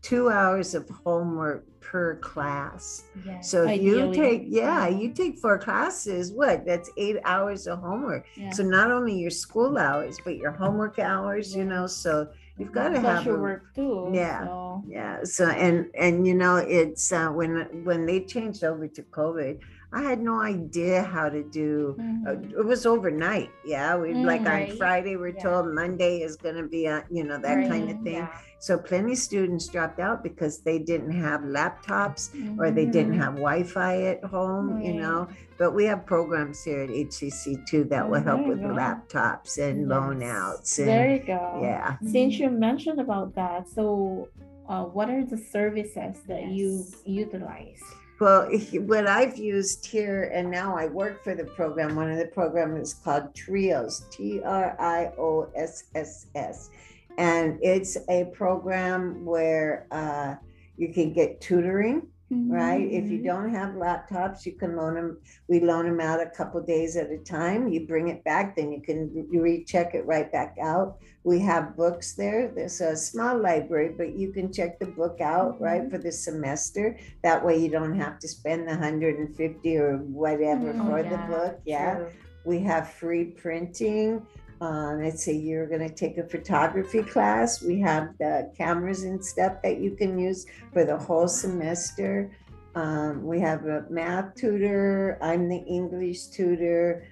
two 0.06 0.30
hours 0.30 0.72
of 0.74 0.88
homework 1.04 1.64
per 1.80 2.14
class. 2.16 3.04
Yes. 3.24 3.50
So 3.50 3.66
if 3.66 3.82
you 3.82 4.12
take, 4.14 4.44
yeah, 4.46 4.86
yeah. 4.86 4.96
you 4.96 5.12
take 5.12 5.38
four 5.38 5.58
classes, 5.58 6.32
what? 6.32 6.64
That's 6.64 6.88
eight 6.96 7.16
hours 7.24 7.66
of 7.66 7.80
homework. 7.80 8.24
Yeah. 8.36 8.50
So 8.50 8.62
not 8.62 8.92
only 8.92 9.18
your 9.18 9.30
school 9.30 9.78
hours, 9.78 10.18
but 10.24 10.36
your 10.36 10.52
homework 10.52 11.00
hours, 11.00 11.56
you 11.56 11.64
know, 11.64 11.88
so 11.88 12.28
you've 12.56 12.70
got 12.70 12.90
to 12.90 13.00
have 13.00 13.26
a, 13.26 13.34
work 13.34 13.74
too. 13.74 14.10
Yeah. 14.12 14.44
So. 14.44 14.84
yeah. 14.86 15.24
So 15.24 15.48
and 15.48 15.86
and 15.98 16.24
you 16.24 16.34
know, 16.34 16.56
it's 16.56 17.10
uh, 17.10 17.28
when 17.30 17.84
when 17.84 18.06
they 18.06 18.20
changed 18.20 18.62
over 18.62 18.86
to 18.86 19.02
COVID, 19.02 19.58
I 19.92 20.02
had 20.02 20.20
no 20.20 20.40
idea 20.40 21.02
how 21.02 21.28
to 21.28 21.42
do. 21.42 21.96
Uh, 22.26 22.30
Mhm. 22.32 22.50
it 22.58 22.64
was 22.66 22.86
overnight. 22.86 23.50
Yeah, 23.64 23.96
we 23.96 24.14
like 24.14 24.42
Mm, 24.44 24.70
on. 24.70 24.76
Friday 24.76 25.16
we're 25.16 25.28
Yeah. 25.28 25.42
told 25.42 25.72
Monday 25.72 26.22
is 26.22 26.36
going 26.36 26.56
to 26.56 26.66
be 26.68 26.88
on, 26.88 27.02
you 27.10 27.22
know, 27.24 27.38
that 27.38 27.68
kind 27.68 27.88
of 27.90 28.00
thing. 28.00 28.14
Yeah. 28.26 28.28
So 28.58 28.78
plenty 28.78 29.12
of 29.12 29.18
students 29.18 29.68
dropped 29.68 30.00
out 30.00 30.22
because 30.22 30.60
they 30.62 30.78
didn't 30.78 31.12
have 31.12 31.42
laptops 31.42 32.30
or 32.58 32.70
they 32.70 32.86
didn't 32.86 33.14
Mhm. 33.14 33.22
have 33.22 33.34
Wi-Fi 33.36 34.02
at 34.04 34.24
home, 34.24 34.80
you 34.80 34.94
know. 34.94 35.28
But 35.58 35.72
we 35.72 35.84
have 35.86 36.04
programs 36.04 36.64
here 36.64 36.80
at 36.82 36.90
HCC 36.90 37.56
too 37.68 37.84
that 37.84 38.08
will 38.10 38.20
Oh, 38.20 38.30
help 38.30 38.46
with 38.48 38.60
laptops 38.62 39.56
and 39.58 39.88
loan 39.88 40.20
Yes. 40.20 40.30
outs 40.36 40.78
and 40.78 40.88
There 40.88 41.10
you 41.14 41.20
go. 41.26 41.60
yeah. 41.62 41.96
Since 42.02 42.38
you 42.40 42.50
mentioned 42.50 43.00
about 43.00 43.34
that, 43.36 43.68
so 43.68 44.28
uh, 44.68 44.84
what 44.84 45.08
are 45.08 45.24
the 45.24 45.38
services 45.38 46.16
that 46.26 46.46
you 46.48 46.84
utilize? 47.04 47.80
Well, 48.18 48.48
what 48.86 49.06
I've 49.06 49.36
used 49.36 49.84
here, 49.84 50.30
and 50.32 50.50
now 50.50 50.74
I 50.74 50.86
work 50.86 51.22
for 51.22 51.34
the 51.34 51.44
program. 51.44 51.94
One 51.94 52.10
of 52.10 52.16
the 52.16 52.26
programs 52.26 52.88
is 52.88 52.94
called 52.94 53.34
Trios, 53.34 54.06
T 54.10 54.40
R 54.42 54.74
I 54.80 55.12
O 55.18 55.50
S 55.54 55.84
S 55.94 56.26
S, 56.34 56.70
and 57.18 57.58
it's 57.60 57.98
a 58.08 58.24
program 58.32 59.22
where 59.26 59.86
uh, 59.90 60.36
you 60.78 60.94
can 60.94 61.12
get 61.12 61.42
tutoring. 61.42 62.08
Right? 62.30 62.86
If 62.90 63.08
you 63.10 63.20
Mhm. 63.20 63.24
don't 63.24 63.50
have 63.50 63.74
laptops, 63.74 64.44
you 64.44 64.52
can 64.52 64.76
loan 64.76 64.94
them. 64.94 65.18
We 65.48 65.60
loan 65.60 65.84
them 65.86 66.00
out 66.00 66.20
a 66.20 66.26
couple 66.30 66.60
days 66.60 66.96
at 66.96 67.10
a 67.10 67.18
time. 67.18 67.68
You 67.68 67.86
bring 67.86 68.08
it 68.08 68.24
back, 68.24 68.56
then 68.56 68.72
you 68.72 68.80
can 68.80 69.28
recheck 69.30 69.94
it 69.94 70.04
right 70.06 70.30
back 70.30 70.56
out. 70.60 70.98
We 71.24 71.38
have 71.40 71.76
books 71.76 72.14
there. 72.14 72.48
There's 72.54 72.80
a 72.80 72.96
small 72.96 73.38
library, 73.38 73.94
but 73.96 74.16
you 74.16 74.32
can 74.32 74.52
check 74.52 74.78
the 74.78 74.86
book 74.86 75.20
out 75.20 75.60
right 75.60 75.82
Mhm. 75.82 75.90
for 75.90 75.98
the 75.98 76.12
semester. 76.12 76.96
That 77.22 77.44
way, 77.44 77.56
you 77.58 77.70
don't 77.70 77.94
have 77.96 78.18
to 78.20 78.28
spend 78.28 78.68
the 78.68 78.76
150 78.76 79.76
or 79.78 79.98
whatever 79.98 80.72
Mhm. 80.72 80.86
for 80.86 80.98
Oh, 80.98 81.02
the 81.02 81.18
book. 81.32 81.60
Yeah. 81.64 81.94
true. 81.96 82.06
We 82.44 82.60
have 82.60 82.88
free 82.88 83.24
printing. 83.24 84.24
Um, 84.60 85.02
let's 85.02 85.22
say 85.24 85.34
you're 85.34 85.66
going 85.66 85.86
to 85.86 85.94
take 85.94 86.16
a 86.16 86.26
photography 86.26 87.02
class. 87.02 87.62
We 87.62 87.78
have 87.80 88.16
the 88.18 88.50
cameras 88.56 89.02
and 89.02 89.22
stuff 89.22 89.60
that 89.62 89.80
you 89.80 89.94
can 89.94 90.18
use 90.18 90.46
for 90.72 90.84
the 90.84 90.96
whole 90.96 91.28
semester. 91.28 92.30
Um, 92.74 93.24
we 93.24 93.40
have 93.40 93.66
a 93.66 93.84
math 93.90 94.34
tutor. 94.34 95.18
I'm 95.20 95.48
the 95.48 95.62
English 95.64 96.26
tutor 96.26 97.06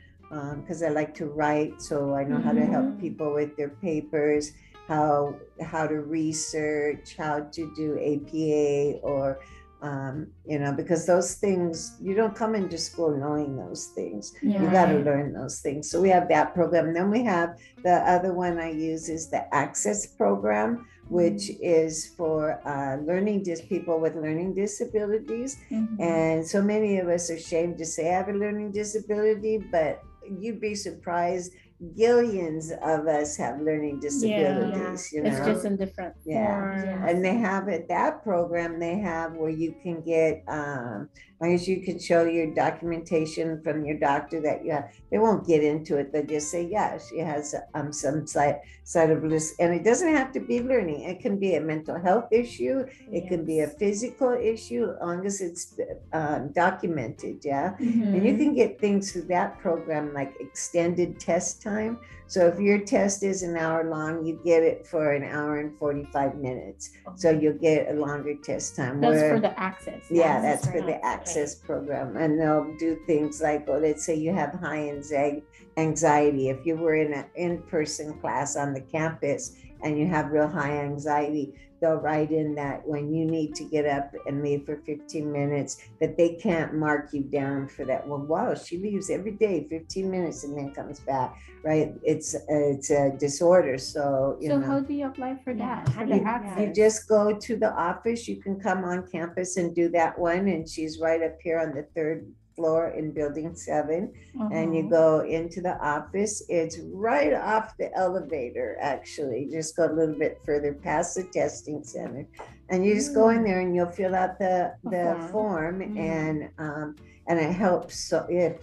because 0.56 0.82
I 0.82 0.88
like 0.88 1.14
to 1.14 1.26
write, 1.26 1.80
so 1.80 2.14
I 2.14 2.24
know 2.24 2.38
how 2.38 2.52
to 2.52 2.64
help 2.64 2.86
Mhm. 2.86 3.00
people 3.00 3.32
with 3.32 3.56
their 3.56 3.68
papers, 3.68 4.52
how 4.88 5.36
how 5.60 5.86
to 5.86 6.00
research, 6.00 7.16
how 7.16 7.40
to 7.40 7.72
do 7.76 7.98
APA 7.98 9.00
or 9.02 9.38
um, 9.84 10.14
you 10.46 10.58
know, 10.58 10.72
because 10.72 11.02
those 11.04 11.34
things 11.34 11.96
you 12.00 12.14
don't 12.20 12.34
come 12.42 12.54
into 12.54 12.78
school 12.78 13.12
knowing 13.24 13.50
those 13.64 13.82
things 13.98 14.22
you 14.40 14.70
got 14.78 14.86
to 14.86 14.98
learn 15.10 15.26
those 15.40 15.60
things. 15.60 15.90
So 15.90 16.00
we 16.00 16.08
have 16.16 16.26
that 16.28 16.54
program. 16.54 16.86
And 16.88 16.96
Then 16.96 17.10
we 17.10 17.22
have 17.34 17.48
the 17.82 17.96
other 18.14 18.32
one 18.32 18.58
I 18.58 18.70
use 18.90 19.04
is 19.16 19.28
the 19.28 19.42
Access 19.54 20.06
program, 20.06 20.86
which 21.08 21.50
is 21.60 21.92
for 22.16 22.38
uh, 22.66 22.96
learning 23.10 23.42
dis 23.42 23.60
people 23.72 23.96
with 24.04 24.14
learning 24.26 24.54
disabilities. 24.54 25.50
Mhm. 25.70 26.00
And 26.00 26.46
so 26.52 26.58
many 26.62 26.98
of 27.02 27.06
us 27.16 27.30
are 27.30 27.34
ashamed 27.44 27.76
to 27.82 27.86
say 27.94 28.02
I 28.08 28.16
have 28.20 28.30
a 28.34 28.38
learning 28.44 28.70
disability, 28.72 29.56
but 29.76 29.92
you'd 30.40 30.60
be 30.60 30.74
surprised. 30.74 31.52
Gillions 31.96 32.72
of 32.82 33.06
us 33.06 33.36
have 33.36 33.60
learning 33.60 34.00
disabilities. 34.00 35.12
You 35.12 35.22
know, 35.22 35.30
It's 35.30 35.44
just 35.46 35.64
in 35.64 35.76
different 35.76 36.14
Yeah. 36.24 36.46
forms. 36.46 36.84
Yeah. 36.84 37.06
and 37.08 37.24
they 37.24 37.34
have 37.36 37.68
at 37.68 37.88
that 37.88 38.22
program 38.22 38.78
they 38.80 38.98
have 38.98 39.34
where 39.34 39.50
you 39.50 39.74
can 39.82 40.00
get 40.02 40.42
um, 40.48 41.08
long 41.44 41.54
as 41.54 41.68
you 41.68 41.82
can 41.82 41.98
show 41.98 42.24
your 42.24 42.54
documentation 42.54 43.62
from 43.62 43.84
your 43.84 43.98
doctor 43.98 44.40
that 44.40 44.64
you 44.64 44.72
have, 44.72 44.88
they 45.10 45.18
won't 45.18 45.46
get 45.46 45.62
into 45.62 45.96
it. 45.98 46.12
They'll 46.12 46.26
just 46.26 46.50
say, 46.50 46.66
yeah, 46.66 46.98
she 46.98 47.18
has 47.18 47.54
um, 47.74 47.92
some 47.92 48.26
side, 48.26 48.60
side 48.84 49.10
of 49.10 49.22
this. 49.28 49.54
And 49.60 49.74
it 49.74 49.84
doesn't 49.84 50.14
have 50.14 50.32
to 50.32 50.40
be 50.40 50.62
learning. 50.62 51.02
It 51.02 51.20
can 51.20 51.38
be 51.38 51.54
a 51.56 51.60
mental 51.60 51.98
health 52.00 52.28
issue. 52.32 52.86
It 53.12 53.28
can 53.28 53.44
be 53.44 53.60
a 53.60 53.68
physical 53.68 54.32
issue, 54.32 54.90
as 54.90 55.06
long 55.06 55.26
as 55.26 55.40
it's 55.40 55.78
um, 56.12 56.52
documented. 56.52 57.44
Yeah. 57.44 57.74
And 57.78 58.14
Mm-hmm. 58.14 58.26
you 58.26 58.36
can 58.36 58.54
get 58.54 58.80
things 58.80 59.12
through 59.12 59.28
that 59.28 59.58
program 59.58 60.14
like 60.14 60.32
extended 60.40 61.20
test 61.20 61.62
time. 61.62 61.98
So 62.34 62.48
if 62.48 62.58
your 62.58 62.80
test 62.80 63.22
is 63.22 63.44
an 63.44 63.56
hour 63.56 63.88
long, 63.88 64.26
you 64.26 64.40
get 64.44 64.64
it 64.64 64.84
for 64.88 65.12
an 65.12 65.22
hour 65.22 65.60
and 65.60 65.78
45 65.78 66.34
minutes. 66.34 66.90
So 67.14 67.30
you'll 67.30 67.60
get 67.70 67.88
a 67.88 67.94
longer 67.94 68.34
test 68.42 68.74
time. 68.74 69.00
That's 69.00 69.14
where- 69.14 69.34
for 69.36 69.40
the 69.40 69.56
access. 69.60 70.02
yeah, 70.10 70.24
Access 70.24 70.42
that's 70.42 70.66
for 70.74 70.80
the 70.80 70.86
that, 70.88 70.98
okay. 70.98 71.06
access 71.06 71.54
program. 71.54 72.16
And 72.16 72.40
they'll 72.40 72.74
do 72.76 72.98
things 73.06 73.40
like, 73.40 73.68
well, 73.68 73.78
let's 73.78 74.04
say 74.04 74.16
you 74.16 74.32
have 74.32 74.52
high 74.54 74.78
anxie- 74.92 75.42
anxiety. 75.76 76.48
If 76.48 76.66
you 76.66 76.74
were 76.74 76.96
in 76.96 77.12
an 77.12 77.26
in 77.36 77.62
person 77.62 78.14
class 78.14 78.56
on 78.56 78.74
the 78.74 78.80
campus 78.80 79.54
and 79.84 79.98
you 79.98 80.06
have 80.08 80.32
real 80.32 80.48
high 80.48 80.78
anxiety, 80.80 81.54
they'll 81.80 81.96
write 81.96 82.30
in 82.30 82.54
that 82.54 82.86
when 82.88 83.12
you 83.12 83.26
need 83.26 83.54
to 83.54 83.64
get 83.64 83.84
up 83.86 84.10
and 84.26 84.42
leave 84.42 84.64
for 84.64 84.76
15 84.86 85.30
minutes, 85.30 85.76
that 86.00 86.16
they 86.16 86.30
can't 86.36 86.72
mark 86.74 87.12
you 87.12 87.22
down 87.22 87.68
for 87.68 87.84
that. 87.84 88.08
Well, 88.08 88.20
wow, 88.20 88.54
she 88.54 88.78
leaves 88.78 89.10
every 89.10 89.32
day 89.32 89.66
15 89.68 90.10
minutes 90.10 90.44
and 90.44 90.56
then 90.56 90.72
comes 90.72 91.00
back, 91.00 91.36
right? 91.62 91.92
It's 92.02 92.34
it's 92.48 92.90
a 92.90 93.10
disorder. 93.18 93.76
So, 93.76 94.38
you 94.40 94.48
So 94.48 94.58
know. 94.58 94.66
how 94.66 94.80
do 94.80 94.94
you 94.94 95.06
apply 95.06 95.38
for 95.44 95.52
that? 95.54 95.86
how 95.90 96.04
do 96.04 96.10
the 96.10 96.16
you- 96.16 96.22
yeah. 96.22 96.60
You 96.60 96.72
just 96.72 97.06
go 97.06 97.38
to 97.38 97.56
the 97.56 97.72
office, 97.74 98.26
you 98.26 98.36
can 98.40 98.58
come 98.58 98.84
on 98.84 99.06
campus 99.06 99.58
and 99.58 99.74
do 99.74 99.90
that 99.90 100.18
one, 100.18 100.48
and 100.48 100.66
she's 100.66 100.98
right 100.98 101.22
up 101.22 101.36
here 101.42 101.58
on 101.60 101.74
the 101.74 101.82
third 101.94 102.26
floor 102.54 102.88
in 102.90 103.12
building 103.12 103.54
seven. 103.54 104.12
And 104.52 104.74
you 104.74 104.82
Uh-huh. 104.82 104.90
go 104.90 105.20
into 105.20 105.60
the 105.60 105.76
office, 105.78 106.42
it's 106.48 106.78
right 106.92 107.32
off 107.34 107.76
the 107.76 107.92
elevator, 107.96 108.76
actually, 108.80 109.48
just 109.50 109.76
go 109.76 109.86
a 109.86 109.92
little 109.92 110.18
bit 110.18 110.38
further 110.44 110.72
past 110.74 111.14
the 111.16 111.24
testing 111.24 111.82
center. 111.84 112.26
And 112.70 112.84
you 112.84 112.94
just 112.94 113.14
go 113.14 113.28
in 113.30 113.44
there 113.44 113.60
and 113.60 113.74
you'll 113.74 113.86
fill 113.90 114.14
out 114.14 114.38
the, 114.38 114.74
the 114.84 115.16
form. 115.30 115.80
form 115.80 115.80
Mm. 115.80 115.98
and, 115.98 116.48
um, 116.58 116.96
and 117.26 117.38
it 117.38 117.52
helps, 117.52 117.94
so 118.08 118.26
it 118.28 118.62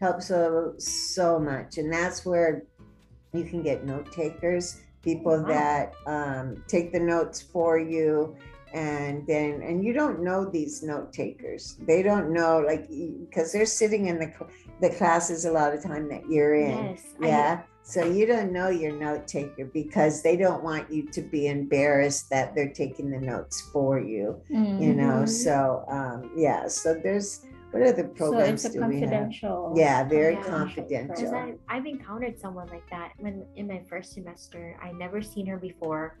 helps 0.00 0.26
so, 0.26 0.74
so 0.78 1.38
much. 1.38 1.78
And 1.78 1.92
that's 1.92 2.24
where 2.26 2.64
you 3.32 3.44
can 3.44 3.62
get 3.62 3.84
note 3.84 4.12
takers, 4.12 4.80
people 5.02 5.38
Wow. 5.42 5.48
that 5.48 5.94
um, 6.06 6.62
take 6.68 6.92
the 6.92 7.00
notes 7.00 7.40
for 7.40 7.78
you. 7.78 8.36
And 8.72 9.26
then, 9.26 9.62
and 9.62 9.84
you 9.84 9.92
don't 9.92 10.22
know 10.22 10.44
these 10.48 10.82
note 10.82 11.12
takers. 11.12 11.76
They 11.86 12.02
don't 12.02 12.32
know, 12.32 12.60
like, 12.66 12.88
because 12.88 13.52
they're 13.52 13.66
sitting 13.66 14.06
in 14.06 14.18
the, 14.18 14.32
the 14.80 14.90
classes 14.96 15.44
a 15.44 15.52
lot 15.52 15.74
of 15.74 15.82
time 15.82 16.08
that 16.08 16.28
you're 16.28 16.54
in. 16.54 16.70
Yes. 16.84 17.02
I- 17.20 17.26
Yeah. 17.26 17.62
So 17.84 18.04
you 18.04 18.26
don't 18.26 18.52
know 18.52 18.68
your 18.68 18.92
note 18.96 19.26
taker 19.26 19.64
because 19.64 20.22
they 20.22 20.36
don't 20.36 20.62
want 20.62 20.88
you 20.92 21.02
to 21.10 21.20
be 21.20 21.48
embarrassed 21.48 22.30
that 22.30 22.54
they're 22.54 22.72
taking 22.72 23.10
the 23.10 23.18
notes 23.18 23.60
for 23.72 23.98
you, 23.98 24.40
you 24.48 24.94
know? 24.94 25.24
Mhm. 25.24 25.28
So, 25.28 25.84
um, 25.88 26.30
yeah. 26.36 26.68
So 26.68 26.94
there's, 26.94 27.44
what 27.72 27.82
other 27.82 28.04
Mm-hmm. 28.04 28.12
So 28.12 28.30
programs 28.30 28.64
it's 28.64 28.76
a 28.76 28.78
do 28.78 28.86
we 28.86 29.00
have? 29.00 29.10
confidential. 29.10 29.72
Yeah, 29.76 30.04
very 30.04 30.34
Yeah. 30.34 30.42
confidential. 30.44 31.14
Because 31.16 31.32
I, 31.32 31.54
I've 31.68 31.86
encountered 31.86 32.38
someone 32.38 32.68
like 32.68 32.88
that 32.90 33.12
when 33.18 33.44
in 33.56 33.66
my 33.66 33.82
first 33.90 34.12
semester. 34.12 34.76
I 34.80 34.92
never 34.92 35.20
seen 35.20 35.46
her 35.46 35.56
before. 35.56 36.18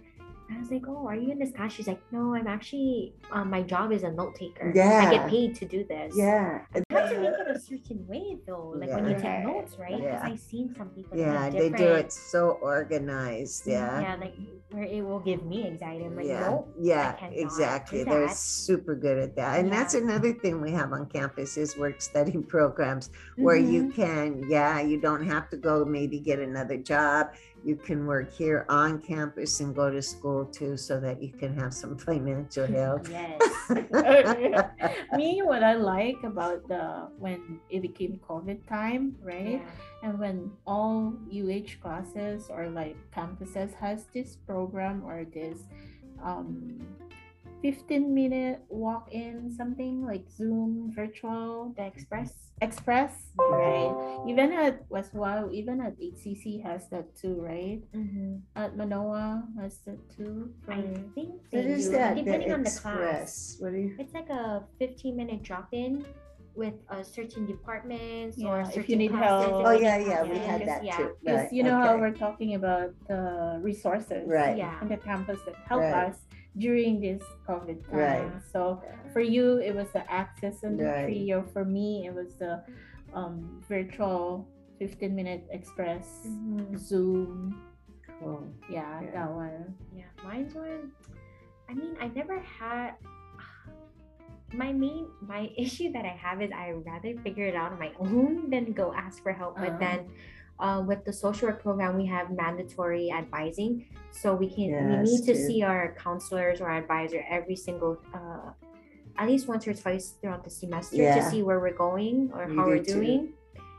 I 0.54 0.58
was 0.60 0.70
like, 0.70 0.82
"Oh, 0.88 1.06
are 1.06 1.16
you 1.16 1.30
in 1.32 1.38
this 1.38 1.52
class?" 1.52 1.72
She's 1.72 1.86
like, 1.86 2.00
"No, 2.12 2.34
I'm 2.34 2.46
actually. 2.46 3.14
Um, 3.30 3.50
my 3.50 3.62
job 3.62 3.92
is 3.92 4.02
a 4.02 4.10
note 4.10 4.34
taker. 4.34 4.72
Yeah. 4.74 5.08
I 5.08 5.10
get 5.14 5.28
paid 5.28 5.54
to 5.56 5.64
do 5.66 5.84
this." 5.84 6.14
Yeah. 6.16 6.60
You 6.74 6.82
have 6.96 7.10
to 7.10 7.20
make 7.20 7.30
it 7.40 7.56
a 7.56 7.58
certain 7.60 8.06
way 8.06 8.38
though, 8.46 8.74
like 8.76 8.90
when 8.90 9.08
you 9.08 9.14
take 9.18 9.44
notes, 9.44 9.76
right? 9.78 9.96
Because 9.96 10.04
Yeah. 10.22 10.28
I've 10.30 10.38
seen 10.40 10.74
some 10.76 10.88
people. 10.90 11.16
Yeah, 11.18 11.46
it 11.46 11.52
they 11.52 11.70
do 11.70 11.92
it 11.94 12.12
so 12.12 12.58
organized. 12.62 13.66
Yeah. 13.66 14.00
Yeah, 14.00 14.16
like 14.16 14.34
where 14.70 14.84
it 14.84 15.02
will 15.04 15.20
give 15.20 15.44
me 15.44 15.66
anxiety. 15.66 16.04
I'm 16.04 16.16
like, 16.16 16.26
yeah, 16.26 16.40
no, 16.40 16.66
yeah, 16.78 17.16
exactly. 17.30 18.04
They're 18.04 18.28
super 18.30 18.94
good 18.94 19.18
at 19.18 19.36
that, 19.36 19.60
and 19.60 19.70
that's 19.70 19.94
another 19.94 20.32
thing 20.32 20.60
we 20.62 20.72
have 20.72 20.92
on 20.92 21.06
campus 21.06 21.56
is 21.58 21.76
work 21.76 22.00
study 22.00 22.38
programs 22.48 23.10
where 23.36 23.56
you 23.56 23.82
Mm-hmm. 23.82 23.90
can, 24.02 24.44
yeah, 24.48 24.80
you 24.80 25.00
don't 25.00 25.26
have 25.26 25.48
to 25.50 25.56
go 25.56 25.84
maybe 25.84 26.20
get 26.20 26.38
another 26.38 26.76
job. 26.76 27.28
You 27.64 27.76
can 27.76 28.06
work 28.06 28.32
here 28.32 28.66
on 28.68 29.00
campus 29.00 29.60
and 29.60 29.74
go 29.74 29.90
to 29.90 30.02
school 30.02 30.44
too, 30.46 30.76
so 30.76 30.98
that 31.00 31.22
you 31.22 31.30
can 31.30 31.56
have 31.56 31.72
some 31.72 31.96
financial 31.96 32.66
help. 32.78 33.08
Yes. 33.08 33.40
Me, 35.16 35.42
what 35.42 35.62
I 35.62 35.74
like 35.74 36.22
about 36.24 36.66
the 36.68 37.08
when 37.18 37.60
it 37.70 37.82
became 37.82 38.20
COVID 38.28 38.66
time, 38.68 39.16
right? 39.22 39.62
Yeah. 39.62 40.08
And 40.08 40.18
when 40.18 40.50
all 40.66 41.14
UH 41.30 41.78
classes 41.80 42.50
or 42.50 42.68
like 42.68 42.96
campuses 43.14 43.74
has 43.74 44.06
this 44.12 44.36
program 44.36 45.04
or 45.04 45.24
this 45.24 45.58
um 46.22 46.78
15 47.62 48.12
minute 48.14 48.60
walk 48.68 49.08
in 49.12 49.50
something 49.56 50.04
like 50.04 50.28
Zoom 50.28 50.90
virtual 50.94 51.72
The 51.76 51.86
express. 51.86 52.34
express, 52.60 53.30
right? 53.38 53.94
Even 54.28 54.52
at 54.52 54.84
West 54.90 55.14
Oahu, 55.14 55.50
even 55.52 55.80
at 55.80 55.94
HCC 55.98 56.62
has 56.62 56.88
that 56.90 57.14
too, 57.16 57.38
right? 57.40 57.80
Mm-hmm. 57.94 58.42
At 58.56 58.76
Manoa 58.76 59.44
has 59.60 59.78
that 59.86 59.98
too. 60.16 60.50
I 60.68 60.82
think 61.14 61.38
they 61.50 61.62
do, 61.62 61.90
that? 61.90 62.16
depending 62.16 62.48
the 62.48 62.54
on 62.54 62.62
the 62.62 62.70
class. 62.70 63.56
What 63.60 63.72
do 63.72 63.78
you? 63.78 63.94
It's 63.98 64.12
like 64.14 64.28
a 64.30 64.62
15 64.78 65.16
minute 65.16 65.42
drop 65.42 65.68
in 65.72 66.04
with 66.54 66.74
uh, 66.90 67.02
certain 67.02 67.46
departments 67.46 68.36
or 68.44 68.60
Yeah, 68.60 68.70
if 68.76 68.88
you 68.88 68.96
need 68.96 69.08
classes, 69.10 69.48
help. 69.48 69.64
Oh 69.64 69.70
yeah, 69.72 69.96
yeah, 69.96 70.22
we 70.22 70.36
classes, 70.36 70.46
had 70.50 70.60
that 70.68 70.84
yeah. 70.84 70.96
too. 70.98 71.10
Because 71.22 71.40
Right, 71.48 71.52
you 71.52 71.62
know 71.62 71.80
how 71.80 71.96
we're 71.96 72.12
talking 72.12 72.54
about 72.56 72.92
the 73.08 73.58
resources 73.62 74.28
Right. 74.28 74.58
Yeah. 74.58 74.76
in 74.82 74.88
the 74.88 74.98
campus 74.98 75.40
that 75.46 75.54
help 75.66 75.80
Right. 75.80 76.12
us 76.12 76.16
during 76.58 77.00
this 77.00 77.22
COVID 77.48 77.80
time. 77.88 77.96
Right. 77.98 78.32
So 78.52 78.82
for 79.12 79.20
you, 79.20 79.56
it 79.58 79.74
was 79.74 79.88
the 79.92 80.04
access 80.10 80.62
and 80.62 80.78
the 80.78 80.84
Right. 80.84 81.04
trio. 81.06 81.42
For 81.52 81.64
me, 81.64 82.06
it 82.06 82.14
was 82.14 82.34
the 82.36 82.62
um, 83.14 83.60
virtual 83.68 84.48
15 84.78 85.14
minute 85.14 85.44
express 85.50 86.26
Mhm. 86.26 86.76
Zoom. 86.76 87.60
Cool. 88.20 88.48
Yeah, 88.70 89.00
Yeah. 89.00 89.10
that 89.12 89.30
one. 89.32 89.74
Yeah, 89.94 90.08
mine's 90.24 90.54
one. 90.54 90.92
I 91.68 91.74
mean, 91.74 91.96
I 92.00 92.08
never 92.08 92.38
had. 92.40 92.94
My 94.52 94.72
main, 94.72 95.08
my 95.24 95.48
issue 95.56 95.92
that 95.92 96.04
I 96.04 96.12
have 96.16 96.42
is 96.42 96.50
I 96.52 96.72
rather 96.72 97.16
figure 97.24 97.46
it 97.46 97.54
out 97.56 97.72
on 97.72 97.78
my 97.78 97.92
own 97.98 98.50
than 98.50 98.72
go 98.72 98.92
ask 98.92 99.22
for 99.22 99.32
help. 99.32 99.56
But 99.56 99.70
Uh-huh. 99.70 99.78
then, 99.80 99.98
uh, 100.58 100.82
with 100.86 101.04
the 101.04 101.12
social 101.12 101.48
work 101.48 101.62
program, 101.62 101.96
we 101.96 102.06
have 102.06 102.30
mandatory 102.30 103.10
advising, 103.10 103.86
so 104.10 104.34
we 104.34 104.48
can 104.48 104.70
we 105.02 105.10
need 105.10 105.24
to 105.26 105.34
too. 105.34 105.46
see 105.46 105.62
our 105.62 105.94
counselors 105.98 106.60
or 106.60 106.70
advisor 106.70 107.24
every 107.28 107.56
single, 107.56 107.98
uh, 108.14 108.50
at 109.18 109.28
least 109.28 109.48
once 109.48 109.66
or 109.66 109.74
twice 109.74 110.14
throughout 110.20 110.44
the 110.44 110.50
semester 110.50 110.96
to 110.96 111.22
see 111.30 111.42
where 111.42 111.60
we're 111.60 111.74
going 111.76 112.30
or 112.34 112.48
You 112.48 112.56
how 112.56 112.66
we're 112.66 112.78
do 112.78 112.84
too. 112.84 113.00
doing. 113.00 113.32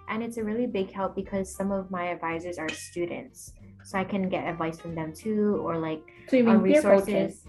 And 0.10 0.22
it's 0.22 0.38
a 0.38 0.44
really 0.44 0.68
big 0.68 0.92
help 0.92 1.16
because 1.16 1.50
some 1.54 1.72
of 1.72 1.90
my 1.90 2.08
advisors 2.08 2.58
are 2.58 2.70
students, 2.70 3.54
so 3.84 3.98
I 3.98 4.04
can 4.04 4.28
get 4.28 4.46
advice 4.48 4.78
from 4.80 4.96
them 4.96 5.14
too, 5.14 5.62
or 5.66 5.78
like 5.78 6.04
So 6.30 6.36
you 6.38 6.44
mean 6.44 6.56
on 6.58 6.64
peer 6.64 6.76
resources. 6.76 7.46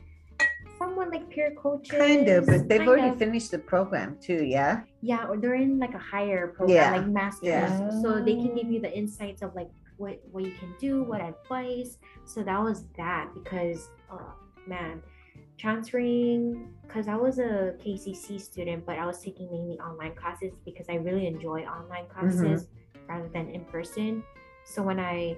Someone 0.79 1.11
like 1.11 1.29
peer 1.31 1.55
coaches. 1.57 1.91
Kind 1.91 2.29
of, 2.29 2.47
but 2.47 2.69
they've 2.69 2.87
already 2.87 3.09
of. 3.09 3.19
finished 3.19 3.51
the 3.51 3.59
program 3.59 4.19
too. 4.21 4.45
Yeah. 4.45 4.83
Yeah, 5.03 5.27
or 5.27 5.37
they're 5.37 5.55
in 5.55 5.79
like 5.79 5.95
a 5.95 5.99
higher 5.99 6.49
program, 6.49 6.77
Yeah, 6.77 6.91
like 6.97 7.07
masters. 7.07 7.49
yeah. 7.49 7.91
So 8.03 8.23
they 8.23 8.35
can 8.35 8.55
give 8.55 8.71
you 8.71 8.81
the 8.81 8.93
insights 8.93 9.43
of 9.43 9.55
like 9.55 9.71
what 9.97 10.21
what 10.31 10.45
you 10.45 10.53
can 10.53 10.75
do, 10.81 11.03
what 11.03 11.21
advice. 11.21 11.99
So 12.25 12.43
that 12.43 12.61
was 12.61 12.85
that 12.97 13.31
because 13.35 13.91
oh 14.11 14.35
man, 14.67 15.03
transferring 15.59 16.69
because 16.83 17.09
I 17.09 17.17
was 17.17 17.39
a 17.39 17.75
KCC 17.85 18.41
student, 18.41 18.87
but 18.87 18.99
I 18.99 19.07
was 19.07 19.21
taking 19.21 19.51
mainly 19.51 19.79
online 19.79 20.15
classes 20.15 20.53
because 20.65 20.87
I 20.89 20.95
really 20.97 21.27
enjoy 21.27 21.65
online 21.65 22.05
mm-hmm. 22.05 22.29
classes 22.29 22.69
rather 23.09 23.29
than 23.29 23.49
in 23.51 23.65
person. 23.65 24.23
So 24.65 24.83
when 24.83 24.99
I 24.99 25.37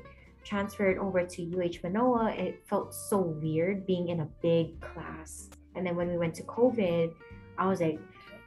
transferred 0.50 0.96
over 0.98 1.26
to 1.26 1.42
UH 1.42 1.82
Manoa, 1.82 2.30
it 2.30 2.62
felt 2.68 2.94
so 2.94 3.18
weird 3.18 3.84
being 3.84 4.08
in 4.08 4.20
a 4.20 4.28
big 4.40 4.80
class. 4.80 5.50
And 5.74 5.84
then 5.84 5.96
when 5.96 6.08
we 6.08 6.16
went 6.16 6.34
to 6.36 6.44
COVID, 6.44 7.12
I 7.58 7.66
was 7.66 7.80
like, 7.80 7.98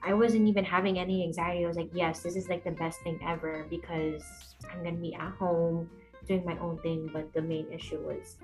I 0.01 0.13
wasn't 0.13 0.47
even 0.47 0.63
having 0.63 0.97
any 0.97 1.23
anxiety. 1.23 1.65
I 1.65 1.67
was 1.67 1.75
like, 1.75 1.89
yes, 1.93 2.21
this 2.23 2.37
is 2.37 2.47
like 2.47 2.63
the 2.63 2.71
best 2.71 3.01
thing 3.01 3.19
ever 3.27 3.65
because 3.69 4.23
I'm 4.71 4.81
gonna 4.83 4.95
be 4.95 5.13
at 5.13 5.33
home 5.33 5.89
doing 6.25 6.45
my 6.45 6.57
own 6.59 6.79
thing. 6.79 7.09
But 7.11 7.33
the 7.33 7.41
main 7.41 7.67
issue 7.71 7.99
was 7.99 8.37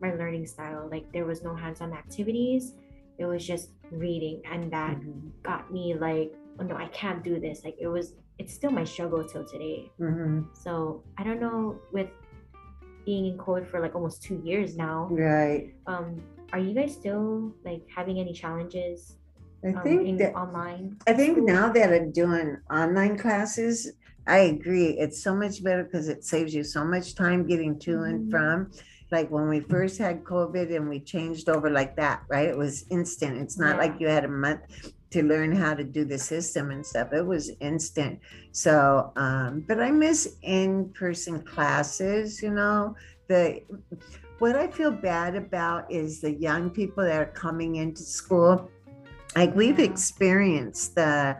my 0.00 0.14
learning 0.14 0.46
style. 0.46 0.88
Like 0.88 1.10
there 1.12 1.24
was 1.26 1.42
no 1.42 1.56
hands-on 1.56 1.92
activities. 1.92 2.74
It 3.18 3.26
was 3.26 3.44
just 3.44 3.70
reading, 3.90 4.42
and 4.50 4.70
that 4.72 4.96
Mhm. 4.96 5.32
got 5.42 5.72
me 5.72 5.94
like, 5.94 6.32
oh 6.60 6.64
no, 6.64 6.76
I 6.76 6.86
can't 6.88 7.22
do 7.22 7.40
this. 7.40 7.64
Like 7.64 7.76
it 7.80 7.88
was, 7.88 8.14
it's 8.38 8.54
still 8.54 8.70
my 8.70 8.84
struggle 8.84 9.24
till 9.24 9.44
today. 9.44 9.90
Mhm. 9.98 10.46
So 10.56 11.02
I 11.18 11.24
don't 11.24 11.40
know 11.40 11.78
with 11.92 12.08
being 13.04 13.26
in 13.26 13.38
code 13.38 13.66
for 13.66 13.80
like 13.80 13.94
almost 13.94 14.22
two 14.22 14.40
years 14.44 14.76
now. 14.76 15.08
Right. 15.10 15.74
Um, 15.86 16.22
are 16.52 16.58
you 16.58 16.74
guys 16.74 16.92
still 16.92 17.52
like 17.64 17.82
having 17.94 18.18
any 18.18 18.32
challenges 18.32 19.16
I 19.64 19.68
um, 19.68 19.82
think 19.82 20.06
in 20.08 20.16
that 20.18 20.34
online. 20.34 20.98
I 21.06 21.12
think 21.12 21.36
school. 21.36 21.46
now 21.46 21.72
that 21.72 21.92
I'm 21.92 22.10
doing 22.12 22.56
online 22.70 23.16
classes, 23.16 23.92
I 24.26 24.38
agree. 24.38 24.98
It's 24.98 25.22
so 25.22 25.34
much 25.34 25.62
better 25.62 25.84
because 25.84 26.08
it 26.08 26.24
saves 26.24 26.54
you 26.54 26.64
so 26.64 26.84
much 26.84 27.14
time 27.14 27.46
getting 27.46 27.78
to 27.80 28.02
and 28.02 28.26
Mhm. 28.26 28.30
from. 28.30 28.70
Like 29.10 29.30
when 29.30 29.48
we 29.48 29.60
first 29.60 29.98
had 29.98 30.24
COVID 30.24 30.74
and 30.74 30.88
we 30.88 30.98
changed 31.00 31.48
over 31.48 31.68
like 31.70 31.96
that, 31.96 32.22
right? 32.28 32.48
It 32.48 32.56
was 32.56 32.86
instant. 32.90 33.36
It's 33.38 33.58
not 33.58 33.76
Yeah. 33.76 33.82
like 33.82 34.00
you 34.00 34.08
had 34.08 34.24
a 34.24 34.28
month 34.28 34.62
to 35.12 35.22
learn 35.22 35.54
how 35.54 35.74
to 35.74 35.84
do 35.84 36.04
the 36.04 36.18
system 36.18 36.70
and 36.70 36.84
stuff. 36.84 37.12
It 37.12 37.26
was 37.26 37.50
instant. 37.60 38.18
So, 38.52 39.12
um, 39.16 39.64
but 39.68 39.80
I 39.80 39.90
miss 39.90 40.36
in-person 40.42 41.42
classes, 41.42 42.42
you 42.42 42.50
know, 42.50 42.96
the 43.28 43.62
what 44.38 44.56
I 44.56 44.66
feel 44.66 44.90
bad 44.90 45.36
about 45.36 45.90
is 45.92 46.20
the 46.20 46.32
young 46.32 46.68
people 46.68 47.04
that 47.04 47.20
are 47.20 47.32
coming 47.32 47.76
into 47.76 48.02
school. 48.02 48.68
Like 49.36 49.54
we've 49.54 49.78
experienced 49.78 50.96
the 50.96 51.36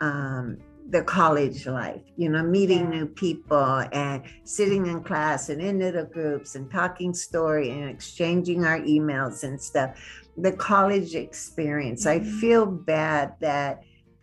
um, 0.00 0.58
the 0.90 1.02
college 1.02 1.66
life, 1.66 2.02
you 2.16 2.28
know, 2.28 2.42
meeting 2.42 2.88
new 2.88 3.06
people 3.06 3.84
and 3.92 4.22
sitting 4.44 4.86
in 4.86 5.02
class 5.02 5.48
and 5.48 5.60
in 5.60 5.80
little 5.80 6.04
groups 6.04 6.54
and 6.54 6.70
talking 6.70 7.12
story 7.12 7.70
and 7.70 7.90
exchanging 7.90 8.64
our 8.64 8.80
emails 8.80 9.42
and 9.42 9.60
stuff. 9.60 9.98
The 10.38 10.52
college 10.52 11.14
experience. 11.14 12.06
I 12.06 12.20
Mhm. 12.20 12.40
feel 12.40 12.66
bad 12.66 13.34
that 13.40 13.80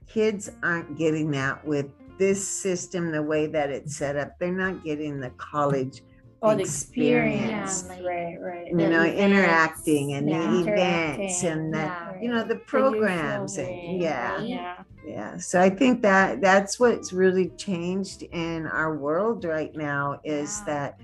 kids 0.08 0.52
aren't 0.62 0.98
getting 0.98 1.32
that 1.32 1.66
with 1.66 1.88
this 2.20 2.48
system, 2.48 3.12
the 3.12 3.24
way 3.24 3.48
that 3.48 3.70
it's 3.72 3.96
set 3.96 4.16
up. 4.16 4.38
They're 4.40 4.52
not 4.52 4.84
getting 4.84 5.20
the 5.20 5.32
college 5.32 6.04
Oh, 6.46 6.54
the 6.54 6.62
experience. 6.62 7.82
experience. 7.82 7.86
Yeah, 7.88 7.96
like- 7.96 8.06
right, 8.06 8.38
right. 8.42 8.68
you 8.68 8.78
The 8.78 8.90
know, 8.90 9.02
events, 9.04 9.20
interacting 9.22 10.14
and 10.14 10.30
yeah. 10.30 10.52
the 10.52 10.60
events 10.60 11.44
and 11.44 11.74
the, 11.74 11.78
Yeah. 11.80 12.12
you 12.22 12.30
know, 12.30 12.42
the 12.44 12.50
The 12.56 12.60
programs 12.60 13.58
and 13.58 14.02
yeah. 14.02 14.40
Yeah. 14.42 14.76
yeah. 15.08 15.38
So 15.38 15.60
I 15.62 15.70
think 15.70 16.02
that 16.04 16.42
that's 16.42 16.80
what's 16.80 17.14
really 17.14 17.48
changed 17.58 18.24
in 18.24 18.68
our 18.68 18.96
world 18.96 19.46
right 19.46 19.74
now 19.76 20.20
is 20.26 20.60
Yeah. 20.60 20.74
that 20.74 21.00